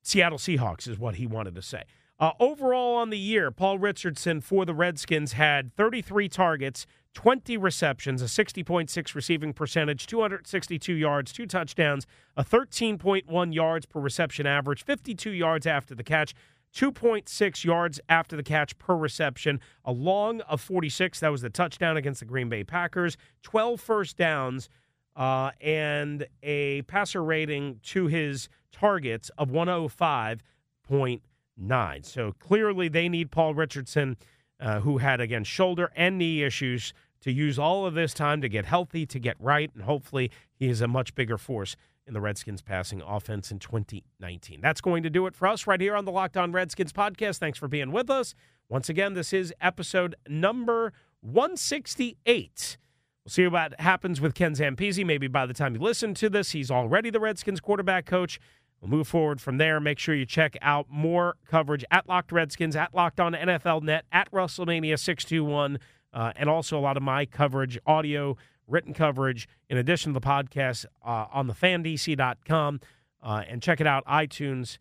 Seattle 0.05 0.39
Seahawks 0.39 0.87
is 0.87 0.99
what 0.99 1.17
he 1.17 1.27
wanted 1.27 1.55
to 1.55 1.63
say. 1.63 1.83
Uh, 2.21 2.31
overall 2.39 2.95
on 2.95 3.11
the 3.11 3.19
year, 3.19 3.51
Paul 3.51 3.79
Richardson 3.79 4.41
for 4.41 4.65
the 4.65 4.75
Redskins 4.75 5.33
had 5.33 5.75
33 5.75 6.29
targets, 6.29 6.87
20 7.15 7.57
receptions, 7.57 8.23
a 8.23 8.27
60.6 8.27 9.15
receiving 9.15 9.53
percentage, 9.53 10.07
262 10.07 10.93
yards, 10.93 11.33
two 11.33 11.47
touchdowns, 11.47 12.07
a 12.37 12.45
13.1 12.45 13.55
yards 13.55 13.87
per 13.87 13.99
reception 13.99 14.47
average, 14.47 14.85
52 14.85 15.31
yards 15.31 15.67
after 15.67 15.95
the 15.95 16.05
catch, 16.05 16.35
2.6 16.75 17.65
yards 17.65 17.99
after 18.09 18.37
the 18.37 18.43
catch 18.43 18.77
per 18.79 18.97
reception, 18.97 19.59
a 19.85 19.93
long 19.93 20.41
of 20.43 20.61
46. 20.61 21.21
That 21.21 21.33
was 21.33 21.43
the 21.43 21.51
touchdown 21.51 21.97
against 21.97 22.21
the 22.21 22.27
Green 22.27 22.49
Bay 22.49 22.63
Packers, 22.63 23.17
12 23.43 23.81
first 23.81 24.17
downs, 24.17 24.69
uh, 25.17 25.51
and 25.61 26.27
a 26.43 26.83
passer 26.83 27.23
rating 27.23 27.81
to 27.85 28.07
his 28.07 28.49
targets 28.73 29.31
of 29.39 29.51
105.9. 29.51 32.05
So 32.05 32.33
clearly 32.39 32.89
they 32.89 33.09
need 33.09 33.31
Paul 33.31 33.55
Richardson, 33.55 34.17
uh, 34.61 34.81
who 34.81 34.99
had, 34.99 35.21
again, 35.21 35.45
shoulder 35.45 35.91
and 35.95 36.19
knee 36.19 36.43
issues, 36.43 36.93
to 37.21 37.31
use 37.33 37.59
all 37.59 37.87
of 37.87 37.95
this 37.95 38.13
time 38.13 38.43
to 38.43 38.51
get 38.51 38.67
healthy, 38.67 39.07
to 39.07 39.19
get 39.19 39.37
right, 39.41 39.71
and 39.75 39.85
hopefully 39.85 40.31
he 40.55 40.69
is 40.69 40.83
a 40.83 40.89
much 40.89 41.15
bigger 41.15 41.39
force 41.39 41.75
in 42.07 42.13
the 42.13 42.21
Redskins 42.21 42.61
passing 42.61 43.01
offense 43.01 43.51
in 43.51 43.59
2019. 43.59 44.61
That's 44.61 44.83
going 44.83 45.03
to 45.05 45.11
do 45.11 45.27
it 45.27 45.35
for 45.35 45.49
us 45.49 45.67
right 45.67 45.81
here 45.81 45.97
on 45.97 46.05
the 46.05 46.13
Locked 46.13 46.37
On 46.37 46.53
Redskins 46.53 46.93
podcast. 46.93 47.39
Thanks 47.39 47.59
for 47.59 47.67
being 47.67 47.93
with 47.93 48.11
us. 48.11 48.35
Once 48.69 48.91
again, 48.91 49.15
this 49.15 49.33
is 49.33 49.55
episode 49.61 50.15
number 50.29 50.93
168. 51.23 52.77
We'll 53.25 53.31
see 53.31 53.47
what 53.49 53.81
happens 53.81 54.21
with 54.21 54.35
Ken 54.35 54.53
Zampese. 54.53 55.05
Maybe 55.05 55.29
by 55.29 55.47
the 55.47 55.55
time 55.55 55.75
you 55.75 55.81
listen 55.81 56.13
to 56.15 56.29
this, 56.29 56.51
he's 56.51 56.71
already 56.71 57.09
the 57.09 57.21
Redskins 57.21 57.59
quarterback 57.59 58.05
coach. 58.05 58.39
We'll 58.81 58.91
move 58.91 59.09
forward 59.09 59.41
from 59.41 59.57
there. 59.57 59.81
Make 59.81 59.99
sure 59.99 60.15
you 60.15 60.27
check 60.27 60.59
out 60.61 60.89
more 60.91 61.37
coverage 61.49 61.87
at 61.91 62.07
Locked 62.07 62.33
Redskins, 62.33 62.77
at 62.77 62.95
Locked 62.95 63.21
On 63.21 63.33
NFL 63.33 63.83
Net, 63.83 64.05
at 64.13 64.31
Russellmania 64.31 64.99
621, 64.99 65.79
uh, 66.13 66.33
and 66.37 66.51
also 66.51 66.79
a 66.79 66.81
lot 66.81 66.99
of 66.99 67.03
my 67.03 67.25
coverage, 67.25 67.79
audio, 67.87 68.37
written 68.69 68.93
coverage, 68.93 69.49
in 69.71 69.79
addition 69.79 70.13
to 70.13 70.21
the 70.21 70.27
podcast 70.27 70.85
uh, 71.03 71.25
on 71.33 71.47
the 71.47 71.55
fandc.com. 71.55 72.81
Uh, 73.23 73.43
and 73.49 73.63
check 73.63 73.81
it 73.81 73.87
out 73.87 74.05
iTunes, 74.05 74.77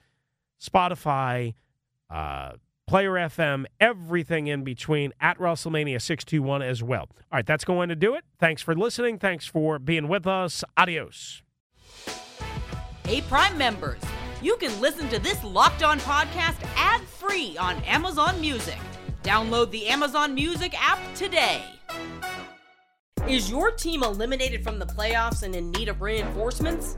Spotify, 0.62 1.54
uh, 2.10 2.52
Player 2.86 3.12
FM, 3.12 3.66
everything 3.80 4.48
in 4.48 4.64
between 4.64 5.14
at 5.22 5.38
Russellmania 5.38 6.02
621 6.02 6.62
as 6.62 6.84
well. 6.84 7.08
All 7.10 7.38
right, 7.38 7.46
that's 7.46 7.64
going 7.64 7.90
to 7.90 7.96
do 7.96 8.14
it. 8.14 8.26
Thanks 8.40 8.62
for 8.62 8.76
listening. 8.76 9.18
Thanks 9.20 9.46
for 9.46 9.80
being 9.80 10.08
with 10.08 10.28
us. 10.28 10.64
Adios. 10.78 11.42
Hey, 13.06 13.22
Prime 13.22 13.58
members, 13.58 14.02
you 14.42 14.58
can 14.58 14.80
listen 14.82 15.08
to 15.10 15.20
this 15.20 15.42
Locked 15.44 15.84
On 15.84 16.00
podcast 16.02 16.58
ad 16.76 17.02
free 17.02 17.58
on 17.58 17.82
Amazon 17.84 18.40
Music. 18.42 18.78
Download 19.24 19.72
the 19.72 19.88
Amazon 19.88 20.36
Music 20.36 20.74
app 20.78 21.00
today. 21.16 21.64
Is 23.28 23.50
your 23.50 23.72
team 23.72 24.04
eliminated 24.04 24.62
from 24.64 24.80
the 24.80 24.86
playoffs 24.86 25.44
and 25.44 25.56
in 25.56 25.72
need 25.72 25.88
of 25.88 26.02
reinforcements? 26.02 26.98